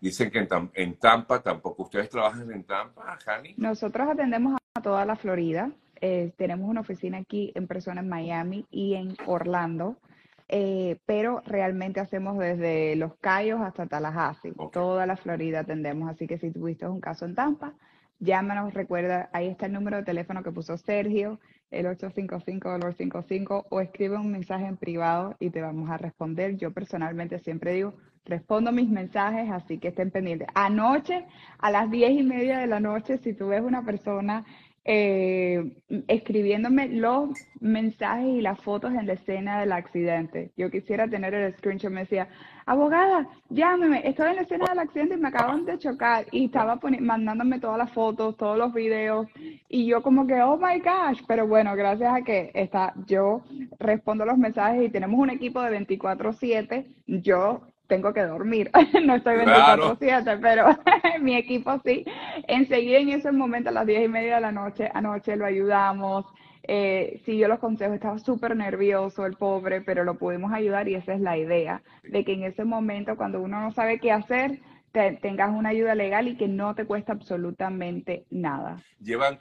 Dicen 0.00 0.30
que 0.30 0.46
en, 0.74 0.94
Tampa 0.96 1.42
tampoco. 1.42 1.84
¿Ustedes 1.84 2.10
trabajan 2.10 2.50
en 2.50 2.64
Tampa, 2.64 3.16
Jani? 3.24 3.54
Nosotros 3.56 4.08
atendemos 4.08 4.58
a 4.74 4.82
toda 4.82 5.06
la 5.06 5.16
Florida. 5.16 5.70
Eh, 6.00 6.32
tenemos 6.36 6.68
una 6.68 6.82
oficina 6.82 7.18
aquí 7.18 7.52
en 7.54 7.66
persona 7.66 8.02
en 8.02 8.08
Miami 8.08 8.66
y 8.70 8.94
en 8.94 9.16
Orlando. 9.26 9.96
Eh, 10.48 10.98
pero 11.06 11.42
realmente 11.46 12.00
hacemos 12.00 12.38
desde 12.38 12.96
Los 12.96 13.16
Cayos 13.16 13.60
hasta 13.60 13.86
Tallahassee. 13.86 14.52
Toda 14.72 15.06
la 15.06 15.16
Florida 15.16 15.60
atendemos, 15.60 16.10
así 16.10 16.26
que 16.26 16.38
si 16.38 16.50
tuviste 16.50 16.86
un 16.86 17.00
caso 17.00 17.24
en 17.24 17.34
Tampa, 17.34 17.74
llámanos, 18.18 18.74
recuerda, 18.74 19.30
ahí 19.32 19.48
está 19.48 19.66
el 19.66 19.72
número 19.72 19.98
de 19.98 20.04
teléfono 20.04 20.42
que 20.42 20.52
puso 20.52 20.76
Sergio, 20.76 21.40
el 21.70 21.86
855-55, 21.86 23.66
o 23.70 23.80
escribe 23.80 24.16
un 24.16 24.30
mensaje 24.30 24.66
en 24.66 24.76
privado 24.76 25.34
y 25.40 25.50
te 25.50 25.60
vamos 25.62 25.90
a 25.90 25.96
responder. 25.96 26.56
Yo 26.56 26.72
personalmente 26.72 27.38
siempre 27.38 27.72
digo, 27.72 27.94
respondo 28.24 28.70
mis 28.70 28.88
mensajes, 28.88 29.50
así 29.50 29.78
que 29.78 29.88
estén 29.88 30.10
pendientes. 30.10 30.48
Anoche, 30.54 31.26
a 31.58 31.70
las 31.70 31.90
diez 31.90 32.12
y 32.12 32.22
media 32.22 32.58
de 32.58 32.66
la 32.66 32.80
noche, 32.80 33.18
si 33.18 33.32
tú 33.34 33.48
ves 33.48 33.62
una 33.62 33.84
persona 33.84 34.44
eh, 34.86 35.72
escribiéndome 36.08 36.88
los 36.88 37.30
mensajes 37.60 38.26
y 38.26 38.40
las 38.42 38.60
fotos 38.60 38.92
en 38.92 39.06
la 39.06 39.14
escena 39.14 39.60
del 39.60 39.72
accidente. 39.72 40.52
Yo 40.56 40.70
quisiera 40.70 41.08
tener 41.08 41.32
el 41.32 41.54
screenshot, 41.56 41.90
me 41.90 42.00
decía, 42.00 42.28
abogada, 42.66 43.26
llámeme, 43.48 44.06
estoy 44.06 44.30
en 44.30 44.36
la 44.36 44.42
escena 44.42 44.66
del 44.68 44.80
accidente 44.80 45.14
y 45.14 45.18
me 45.18 45.28
acaban 45.28 45.64
de 45.64 45.78
chocar 45.78 46.26
y 46.30 46.46
estaba 46.46 46.78
mandándome 47.00 47.60
todas 47.60 47.78
las 47.78 47.92
fotos, 47.92 48.36
todos 48.36 48.58
los 48.58 48.74
videos 48.74 49.26
y 49.68 49.86
yo 49.86 50.02
como 50.02 50.26
que, 50.26 50.42
oh 50.42 50.58
my 50.58 50.78
gosh, 50.80 51.22
pero 51.26 51.46
bueno, 51.46 51.74
gracias 51.74 52.12
a 52.12 52.22
que 52.22 52.50
está, 52.54 52.92
yo 53.06 53.42
respondo 53.78 54.26
los 54.26 54.36
mensajes 54.36 54.84
y 54.84 54.90
tenemos 54.90 55.18
un 55.18 55.30
equipo 55.30 55.62
de 55.62 55.70
24/7, 55.70 56.86
yo 57.06 57.62
tengo 57.86 58.12
que 58.12 58.22
dormir. 58.22 58.70
no 59.04 59.16
estoy 59.16 59.36
24-7, 59.36 60.38
pero 60.40 60.66
mi 61.20 61.36
equipo 61.36 61.80
sí. 61.84 62.04
Enseguida 62.48 62.98
en 62.98 63.10
ese 63.10 63.32
momento, 63.32 63.70
a 63.70 63.72
las 63.72 63.86
diez 63.86 64.04
y 64.04 64.08
media 64.08 64.36
de 64.36 64.40
la 64.40 64.52
noche, 64.52 64.90
anoche 64.92 65.36
lo 65.36 65.46
ayudamos. 65.46 66.26
Eh, 66.66 67.20
siguió 67.26 67.46
los 67.46 67.58
consejos, 67.58 67.94
estaba 67.94 68.18
súper 68.18 68.56
nervioso 68.56 69.26
el 69.26 69.36
pobre, 69.36 69.82
pero 69.82 70.02
lo 70.02 70.16
pudimos 70.16 70.50
ayudar 70.52 70.88
y 70.88 70.94
esa 70.94 71.12
es 71.12 71.20
la 71.20 71.36
idea, 71.36 71.82
de 72.02 72.24
que 72.24 72.32
en 72.32 72.44
ese 72.44 72.64
momento, 72.64 73.18
cuando 73.18 73.42
uno 73.42 73.60
no 73.60 73.70
sabe 73.72 73.98
qué 74.00 74.10
hacer, 74.10 74.62
tengas 75.20 75.50
una 75.50 75.70
ayuda 75.70 75.94
legal 75.94 76.28
y 76.28 76.36
que 76.38 76.48
no 76.48 76.74
te 76.74 76.86
cuesta 76.86 77.12
absolutamente 77.12 78.24
nada. 78.30 78.82
¿Llevan 78.98 79.40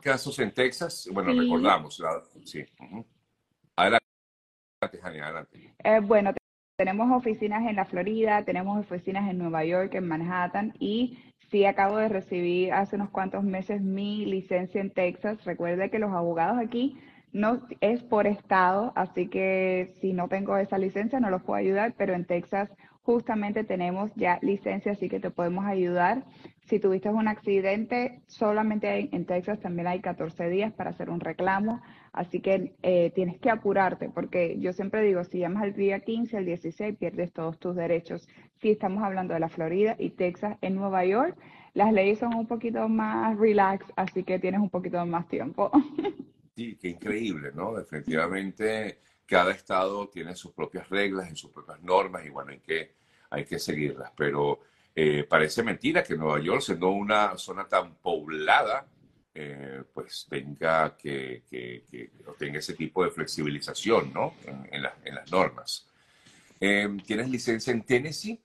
casos 0.00 0.38
en 0.38 0.54
Texas? 0.54 1.10
Bueno, 1.12 1.32
recordamos. 1.38 2.02
sí. 2.44 2.64
Adelante, 3.76 4.06
adelante. 5.02 5.74
Eh, 5.84 6.00
bueno, 6.00 6.32
tenemos 6.82 7.12
oficinas 7.12 7.64
en 7.68 7.76
la 7.76 7.84
Florida, 7.84 8.44
tenemos 8.44 8.76
oficinas 8.76 9.30
en 9.30 9.38
Nueva 9.38 9.64
York, 9.64 9.94
en 9.94 10.08
Manhattan 10.08 10.74
y 10.80 11.16
sí 11.48 11.64
acabo 11.64 11.96
de 11.96 12.08
recibir 12.08 12.72
hace 12.72 12.96
unos 12.96 13.10
cuantos 13.10 13.44
meses 13.44 13.80
mi 13.80 14.26
licencia 14.26 14.80
en 14.80 14.90
Texas. 14.90 15.44
Recuerde 15.44 15.90
que 15.90 16.00
los 16.00 16.10
abogados 16.10 16.58
aquí 16.58 16.98
no 17.32 17.60
es 17.80 18.02
por 18.02 18.26
estado, 18.26 18.92
así 18.96 19.28
que 19.28 19.94
si 20.00 20.12
no 20.12 20.26
tengo 20.26 20.56
esa 20.56 20.76
licencia 20.76 21.20
no 21.20 21.30
los 21.30 21.44
puedo 21.44 21.56
ayudar, 21.56 21.94
pero 21.96 22.14
en 22.14 22.24
Texas 22.24 22.68
justamente 23.02 23.62
tenemos 23.62 24.10
ya 24.16 24.40
licencia, 24.42 24.90
así 24.90 25.08
que 25.08 25.20
te 25.20 25.30
podemos 25.30 25.64
ayudar. 25.66 26.24
Si 26.64 26.80
tuviste 26.80 27.10
un 27.10 27.28
accidente, 27.28 28.22
solamente 28.26 29.08
en 29.12 29.24
Texas 29.24 29.60
también 29.60 29.86
hay 29.86 30.00
14 30.00 30.48
días 30.48 30.72
para 30.72 30.90
hacer 30.90 31.10
un 31.10 31.20
reclamo. 31.20 31.80
Así 32.12 32.40
que 32.40 32.74
eh, 32.82 33.10
tienes 33.14 33.38
que 33.38 33.48
apurarte, 33.48 34.10
porque 34.10 34.58
yo 34.60 34.72
siempre 34.72 35.02
digo, 35.02 35.24
si 35.24 35.38
llamas 35.38 35.62
al 35.62 35.74
día 35.74 36.00
15, 36.00 36.36
al 36.36 36.44
16, 36.44 36.96
pierdes 36.98 37.32
todos 37.32 37.58
tus 37.58 37.74
derechos. 37.74 38.28
Si 38.60 38.70
estamos 38.70 39.02
hablando 39.02 39.32
de 39.32 39.40
la 39.40 39.48
Florida 39.48 39.96
y 39.98 40.10
Texas, 40.10 40.58
en 40.60 40.74
Nueva 40.74 41.04
York, 41.06 41.36
las 41.74 41.92
leyes 41.92 42.18
son 42.18 42.34
un 42.34 42.46
poquito 42.46 42.86
más 42.88 43.38
relax, 43.38 43.86
así 43.96 44.24
que 44.24 44.38
tienes 44.38 44.60
un 44.60 44.70
poquito 44.70 45.04
más 45.06 45.28
tiempo. 45.28 45.70
Sí, 46.54 46.76
qué 46.76 46.90
increíble, 46.90 47.50
¿no? 47.54 47.72
Definitivamente 47.72 48.98
cada 49.24 49.52
estado 49.52 50.08
tiene 50.08 50.36
sus 50.36 50.52
propias 50.52 50.86
reglas 50.90 51.32
y 51.32 51.34
sus 51.34 51.50
propias 51.50 51.80
normas 51.82 52.26
y 52.26 52.28
bueno, 52.28 52.50
hay 52.50 52.58
que, 52.58 52.94
hay 53.30 53.46
que 53.46 53.58
seguirlas. 53.58 54.12
Pero 54.14 54.60
eh, 54.94 55.24
parece 55.24 55.62
mentira 55.62 56.02
que 56.02 56.14
Nueva 56.14 56.38
York, 56.40 56.60
siendo 56.60 56.90
una 56.90 57.38
zona 57.38 57.66
tan 57.66 57.94
poblada, 57.94 58.86
eh, 59.34 59.82
pues 59.94 60.26
tenga 60.28 60.96
que, 60.96 61.42
tenga 62.38 62.58
ese 62.58 62.74
tipo 62.74 63.02
de 63.04 63.10
flexibilización 63.10 64.12
¿no? 64.12 64.34
en, 64.44 64.82
las 64.82 65.30
normas. 65.30 65.86
Em, 66.60 66.98
¿Tienes 67.00 67.30
licencia 67.30 67.72
en 67.72 67.82
Tennessee? 67.82 68.40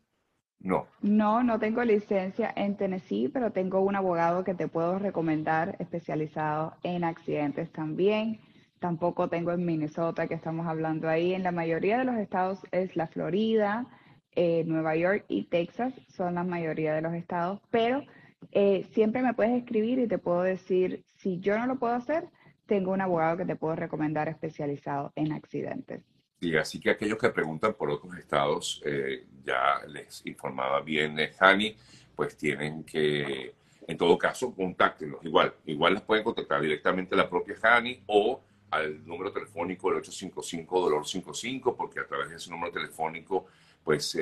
No. 0.59 0.87
No, 1.01 1.43
no 1.43 1.59
tengo 1.59 1.83
licencia 1.83 2.51
en 2.55 2.77
Tennessee, 2.77 3.29
pero 3.29 3.51
tengo 3.51 3.81
un 3.81 3.95
abogado 3.95 4.43
que 4.43 4.55
te 4.55 4.67
puedo 4.67 4.97
recomendar 4.97 5.75
especializado 5.79 6.75
en 6.83 7.03
accidentes 7.03 7.71
también. 7.71 8.39
Tampoco 8.79 9.27
tengo 9.27 9.51
en 9.51 9.65
Minnesota, 9.65 10.27
que 10.27 10.35
estamos 10.35 10.67
hablando 10.67 11.09
ahí. 11.09 11.33
En 11.33 11.43
la 11.43 11.51
mayoría 11.51 11.97
de 11.97 12.05
los 12.05 12.15
estados 12.15 12.59
es 12.71 12.95
la 12.95 13.07
Florida, 13.07 13.85
eh, 14.35 14.63
Nueva 14.65 14.95
York 14.95 15.25
y 15.27 15.45
Texas 15.45 15.93
son 16.07 16.35
la 16.35 16.43
mayoría 16.43 16.93
de 16.93 17.01
los 17.01 17.13
estados, 17.13 17.59
pero 17.71 18.03
eh, 18.51 18.85
siempre 18.93 19.21
me 19.21 19.33
puedes 19.33 19.57
escribir 19.57 19.99
y 19.99 20.07
te 20.07 20.17
puedo 20.17 20.41
decir, 20.41 21.03
si 21.15 21.39
yo 21.39 21.57
no 21.57 21.67
lo 21.67 21.77
puedo 21.77 21.93
hacer, 21.93 22.25
tengo 22.65 22.91
un 22.91 23.01
abogado 23.01 23.37
que 23.37 23.45
te 23.45 23.55
puedo 23.55 23.75
recomendar 23.75 24.27
especializado 24.29 25.11
en 25.15 25.31
accidentes. 25.31 26.03
Sí, 26.39 26.55
así 26.55 26.79
que 26.79 26.91
aquellos 26.91 27.17
que 27.17 27.29
preguntan 27.29 27.73
por 27.73 27.89
otros 27.89 28.15
estados, 28.17 28.81
eh, 28.85 29.25
ya 29.43 29.81
les 29.87 30.25
informaba 30.25 30.81
bien 30.81 31.19
eh, 31.19 31.31
Hani, 31.39 31.75
pues 32.15 32.37
tienen 32.37 32.83
que, 32.83 33.55
en 33.87 33.97
todo 33.97 34.17
caso, 34.17 34.53
contáctenlos. 34.53 35.23
Igual, 35.25 35.53
igual 35.65 35.95
les 35.95 36.03
pueden 36.03 36.23
contactar 36.23 36.61
directamente 36.61 37.15
la 37.15 37.29
propia 37.29 37.55
Hani 37.61 38.03
o 38.07 38.41
al 38.69 39.05
número 39.07 39.31
telefónico 39.31 39.89
del 39.89 39.99
855 39.99 40.81
dolor 40.81 41.07
55, 41.07 41.75
porque 41.75 42.01
a 42.01 42.05
través 42.05 42.29
de 42.29 42.35
ese 42.35 42.51
número 42.51 42.71
telefónico, 42.71 43.45
pues 43.83 44.15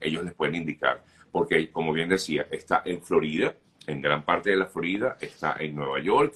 ellos 0.00 0.24
les 0.24 0.32
pueden 0.32 0.54
indicar. 0.54 1.04
Porque, 1.30 1.70
como 1.70 1.92
bien 1.92 2.08
decía, 2.08 2.46
está 2.50 2.82
en 2.84 3.02
Florida, 3.02 3.54
en 3.86 4.00
gran 4.00 4.24
parte 4.24 4.50
de 4.50 4.56
la 4.56 4.66
Florida, 4.66 5.16
está 5.20 5.56
en 5.58 5.74
Nueva 5.74 6.00
York, 6.00 6.34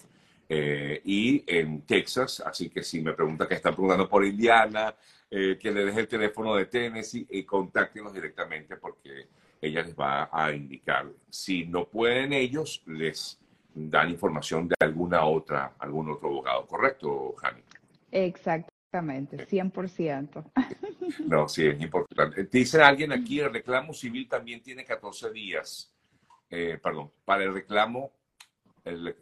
eh, 0.48 1.00
y 1.04 1.44
en 1.46 1.82
Texas. 1.82 2.42
Así 2.44 2.68
que 2.68 2.82
si 2.82 3.00
me 3.00 3.14
pregunta 3.14 3.48
que 3.48 3.54
están 3.54 3.72
preguntando 3.72 4.08
por 4.08 4.24
Indiana, 4.24 4.94
eh, 5.30 5.56
que 5.58 5.70
le 5.70 5.84
deje 5.84 6.00
el 6.00 6.08
teléfono 6.08 6.54
de 6.54 6.66
Tennessee, 6.66 7.26
y 7.30 7.44
contáctenos 7.44 8.12
directamente 8.12 8.76
porque 8.76 9.28
ella 9.60 9.82
les 9.82 9.94
va 9.94 10.28
a 10.30 10.52
indicar. 10.52 11.06
Si 11.30 11.64
no 11.64 11.86
pueden 11.86 12.32
ellos, 12.32 12.82
les 12.86 13.40
dan 13.74 14.10
información 14.10 14.68
de 14.68 14.74
alguna 14.80 15.24
otra, 15.24 15.74
algún 15.78 16.10
otro 16.10 16.28
abogado, 16.28 16.66
¿correcto, 16.66 17.34
Jani? 17.38 17.62
Exactamente, 18.92 19.46
100%. 19.46 20.52
No, 21.26 21.48
sí, 21.48 21.66
es 21.66 21.80
importante. 21.80 22.44
Dice 22.44 22.82
alguien 22.82 23.10
aquí, 23.10 23.40
el 23.40 23.50
reclamo 23.50 23.94
civil 23.94 24.28
también 24.28 24.62
tiene 24.62 24.84
14 24.84 25.30
días. 25.30 25.90
Eh, 26.50 26.78
perdón, 26.82 27.10
para 27.24 27.44
el 27.44 27.54
reclamo, 27.54 28.12
el, 28.84 29.16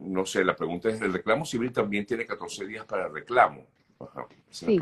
no 0.00 0.26
sé, 0.26 0.44
la 0.44 0.56
pregunta 0.56 0.88
es, 0.88 1.00
¿el 1.00 1.12
reclamo 1.12 1.44
civil 1.44 1.72
también 1.72 2.06
tiene 2.06 2.26
14 2.26 2.66
días 2.66 2.86
para 2.86 3.06
el 3.06 3.12
reclamo? 3.12 3.68
sí, 4.50 4.80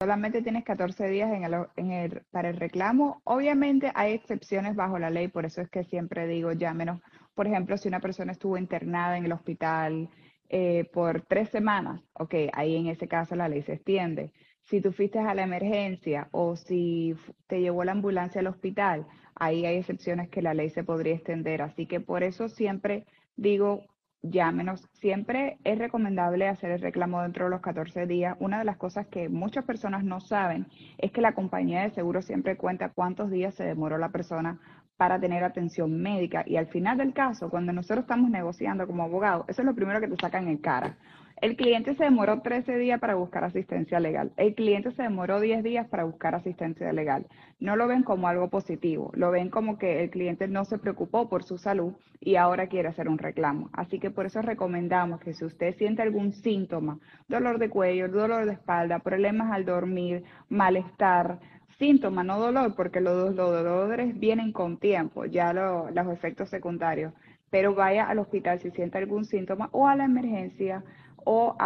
solamente 0.00 0.40
tienes 0.40 0.64
14 0.64 1.06
días 1.08 1.30
en 1.30 1.44
el, 1.44 1.66
en 1.76 1.92
el, 1.92 2.22
para 2.30 2.48
el 2.48 2.56
reclamo. 2.56 3.20
Obviamente 3.24 3.92
hay 3.94 4.14
excepciones 4.14 4.74
bajo 4.74 4.98
la 4.98 5.10
ley, 5.10 5.28
por 5.28 5.44
eso 5.44 5.60
es 5.60 5.68
que 5.68 5.84
siempre 5.84 6.26
digo 6.26 6.52
ya 6.52 6.72
menos, 6.72 7.02
por 7.34 7.46
ejemplo, 7.46 7.76
si 7.76 7.88
una 7.88 8.00
persona 8.00 8.32
estuvo 8.32 8.56
internada 8.56 9.18
en 9.18 9.26
el 9.26 9.32
hospital 9.32 10.08
eh, 10.48 10.88
por 10.92 11.22
tres 11.22 11.48
semanas, 11.50 12.00
ok, 12.14 12.34
ahí 12.52 12.76
en 12.76 12.86
ese 12.86 13.08
caso 13.08 13.34
la 13.34 13.48
ley 13.48 13.62
se 13.62 13.74
extiende. 13.74 14.32
Si 14.62 14.80
tú 14.80 14.92
fuiste 14.92 15.18
a 15.18 15.34
la 15.34 15.42
emergencia 15.42 16.28
o 16.32 16.56
si 16.56 17.14
te 17.46 17.60
llevó 17.60 17.84
la 17.84 17.92
ambulancia 17.92 18.40
al 18.40 18.46
hospital, 18.46 19.06
ahí 19.34 19.66
hay 19.66 19.76
excepciones 19.76 20.28
que 20.28 20.42
la 20.42 20.54
ley 20.54 20.70
se 20.70 20.84
podría 20.84 21.14
extender. 21.14 21.60
Así 21.62 21.86
que 21.86 22.00
por 22.00 22.22
eso 22.22 22.48
siempre 22.48 23.04
digo, 23.36 23.84
llámenos. 24.24 24.88
Siempre 24.92 25.58
es 25.64 25.78
recomendable 25.78 26.48
hacer 26.48 26.70
el 26.70 26.80
reclamo 26.80 27.22
dentro 27.22 27.44
de 27.44 27.50
los 27.50 27.60
14 27.60 28.06
días. 28.06 28.36
Una 28.40 28.58
de 28.58 28.64
las 28.64 28.76
cosas 28.76 29.06
que 29.06 29.28
muchas 29.28 29.64
personas 29.64 30.02
no 30.02 30.20
saben 30.20 30.66
es 30.98 31.12
que 31.12 31.20
la 31.20 31.34
compañía 31.34 31.82
de 31.82 31.90
seguro 31.90 32.22
siempre 32.22 32.56
cuenta 32.56 32.88
cuántos 32.88 33.30
días 33.30 33.54
se 33.54 33.64
demoró 33.64 33.98
la 33.98 34.10
persona 34.10 34.60
para 35.04 35.20
tener 35.20 35.44
atención 35.44 36.00
médica. 36.00 36.44
Y 36.46 36.56
al 36.56 36.66
final 36.68 36.96
del 36.96 37.12
caso, 37.12 37.50
cuando 37.50 37.74
nosotros 37.74 38.04
estamos 38.04 38.30
negociando 38.30 38.86
como 38.86 39.02
abogado, 39.02 39.44
eso 39.48 39.60
es 39.60 39.66
lo 39.66 39.74
primero 39.74 40.00
que 40.00 40.08
te 40.08 40.16
sacan 40.16 40.48
en 40.48 40.56
cara. 40.56 40.96
El 41.42 41.56
cliente 41.56 41.94
se 41.94 42.04
demoró 42.04 42.40
13 42.40 42.78
días 42.78 42.98
para 42.98 43.16
buscar 43.16 43.44
asistencia 43.44 44.00
legal. 44.00 44.32
El 44.38 44.54
cliente 44.54 44.92
se 44.92 45.02
demoró 45.02 45.40
10 45.40 45.62
días 45.62 45.86
para 45.88 46.04
buscar 46.04 46.34
asistencia 46.34 46.90
legal. 46.94 47.26
No 47.60 47.76
lo 47.76 47.86
ven 47.86 48.02
como 48.02 48.28
algo 48.28 48.48
positivo, 48.48 49.10
lo 49.12 49.30
ven 49.30 49.50
como 49.50 49.76
que 49.76 50.02
el 50.02 50.08
cliente 50.08 50.48
no 50.48 50.64
se 50.64 50.78
preocupó 50.78 51.28
por 51.28 51.42
su 51.42 51.58
salud 51.58 51.92
y 52.18 52.36
ahora 52.36 52.68
quiere 52.68 52.88
hacer 52.88 53.10
un 53.10 53.18
reclamo. 53.18 53.68
Así 53.74 53.98
que 53.98 54.10
por 54.10 54.24
eso 54.24 54.40
recomendamos 54.40 55.20
que 55.20 55.34
si 55.34 55.44
usted 55.44 55.76
siente 55.76 56.00
algún 56.00 56.32
síntoma, 56.32 56.98
dolor 57.28 57.58
de 57.58 57.68
cuello, 57.68 58.08
dolor 58.08 58.46
de 58.46 58.54
espalda, 58.54 59.00
problemas 59.00 59.52
al 59.52 59.66
dormir, 59.66 60.24
malestar, 60.48 61.40
síntoma, 61.78 62.22
no 62.24 62.38
dolor, 62.38 62.74
porque 62.74 63.00
los, 63.00 63.34
dolores 63.36 64.18
vienen 64.18 64.52
con 64.52 64.78
tiempo, 64.78 65.24
ya 65.24 65.52
los 65.52 66.08
efectos 66.12 66.50
secundarios, 66.50 67.12
pero 67.50 67.74
vaya 67.74 68.08
al 68.08 68.18
hospital 68.18 68.60
si 68.60 68.70
siente 68.70 68.98
algún 68.98 69.24
síntoma 69.24 69.68
o 69.72 69.86
a 69.86 69.96
la 69.96 70.04
emergencia 70.04 70.84
o 71.24 71.56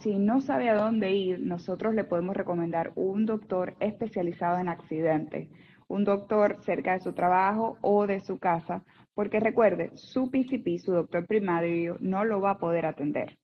si 0.00 0.18
no 0.18 0.40
sabe 0.40 0.68
a 0.68 0.74
dónde 0.74 1.12
ir, 1.12 1.40
nosotros 1.40 1.94
le 1.94 2.04
podemos 2.04 2.36
recomendar 2.36 2.92
un 2.94 3.24
doctor 3.24 3.74
especializado 3.80 4.58
en 4.58 4.68
accidentes, 4.68 5.48
un 5.88 6.04
doctor 6.04 6.58
cerca 6.60 6.92
de 6.92 7.00
su 7.00 7.14
trabajo 7.14 7.78
o 7.80 8.06
de 8.06 8.20
su 8.20 8.38
casa, 8.38 8.82
porque 9.14 9.40
recuerde, 9.40 9.90
su 9.94 10.30
PCP, 10.30 10.78
su 10.78 10.92
doctor 10.92 11.26
primario, 11.26 11.96
no 12.00 12.24
lo 12.24 12.40
va 12.40 12.52
a 12.52 12.58
poder 12.58 12.84
atender. 12.86 13.38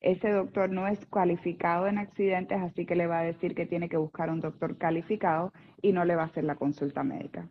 Ese 0.00 0.30
doctor 0.30 0.70
no 0.70 0.86
es 0.86 1.04
cualificado 1.06 1.86
en 1.86 1.98
accidentes, 1.98 2.58
así 2.60 2.86
que 2.86 2.94
le 2.94 3.06
va 3.06 3.20
a 3.20 3.24
decir 3.24 3.54
que 3.54 3.66
tiene 3.66 3.88
que 3.88 3.96
buscar 3.96 4.30
un 4.30 4.40
doctor 4.40 4.78
calificado 4.78 5.52
y 5.82 5.92
no 5.92 6.04
le 6.04 6.14
va 6.14 6.22
a 6.22 6.26
hacer 6.26 6.44
la 6.44 6.54
consulta 6.54 7.02
médica. 7.02 7.48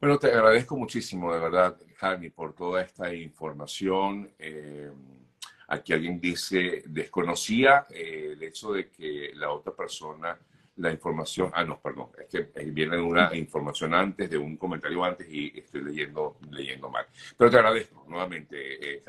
Bueno, 0.00 0.18
te 0.18 0.28
agradezco 0.28 0.76
muchísimo, 0.76 1.32
de 1.32 1.40
verdad, 1.40 1.76
Jaime, 1.96 2.30
por 2.30 2.54
toda 2.54 2.82
esta 2.82 3.12
información. 3.12 4.30
Eh, 4.38 4.90
Aquí 5.68 5.92
alguien 5.92 6.20
dice, 6.20 6.84
desconocía 6.86 7.86
eh, 7.90 8.30
el 8.32 8.42
hecho 8.42 8.72
de 8.72 8.88
que 8.88 9.32
la 9.34 9.50
otra 9.50 9.74
persona, 9.74 10.38
la 10.76 10.92
información, 10.92 11.50
ah, 11.54 11.64
no, 11.64 11.80
perdón, 11.80 12.10
es 12.18 12.28
que 12.28 12.64
viene 12.70 13.00
una 13.00 13.34
información 13.34 13.92
antes, 13.92 14.30
de 14.30 14.38
un 14.38 14.56
comentario 14.56 15.02
antes 15.02 15.26
y 15.28 15.58
estoy 15.58 15.82
leyendo, 15.82 16.36
leyendo 16.50 16.88
mal. 16.88 17.06
Pero 17.36 17.50
te 17.50 17.56
agradezco 17.56 18.04
nuevamente, 18.06 18.96
eh, 18.96 19.02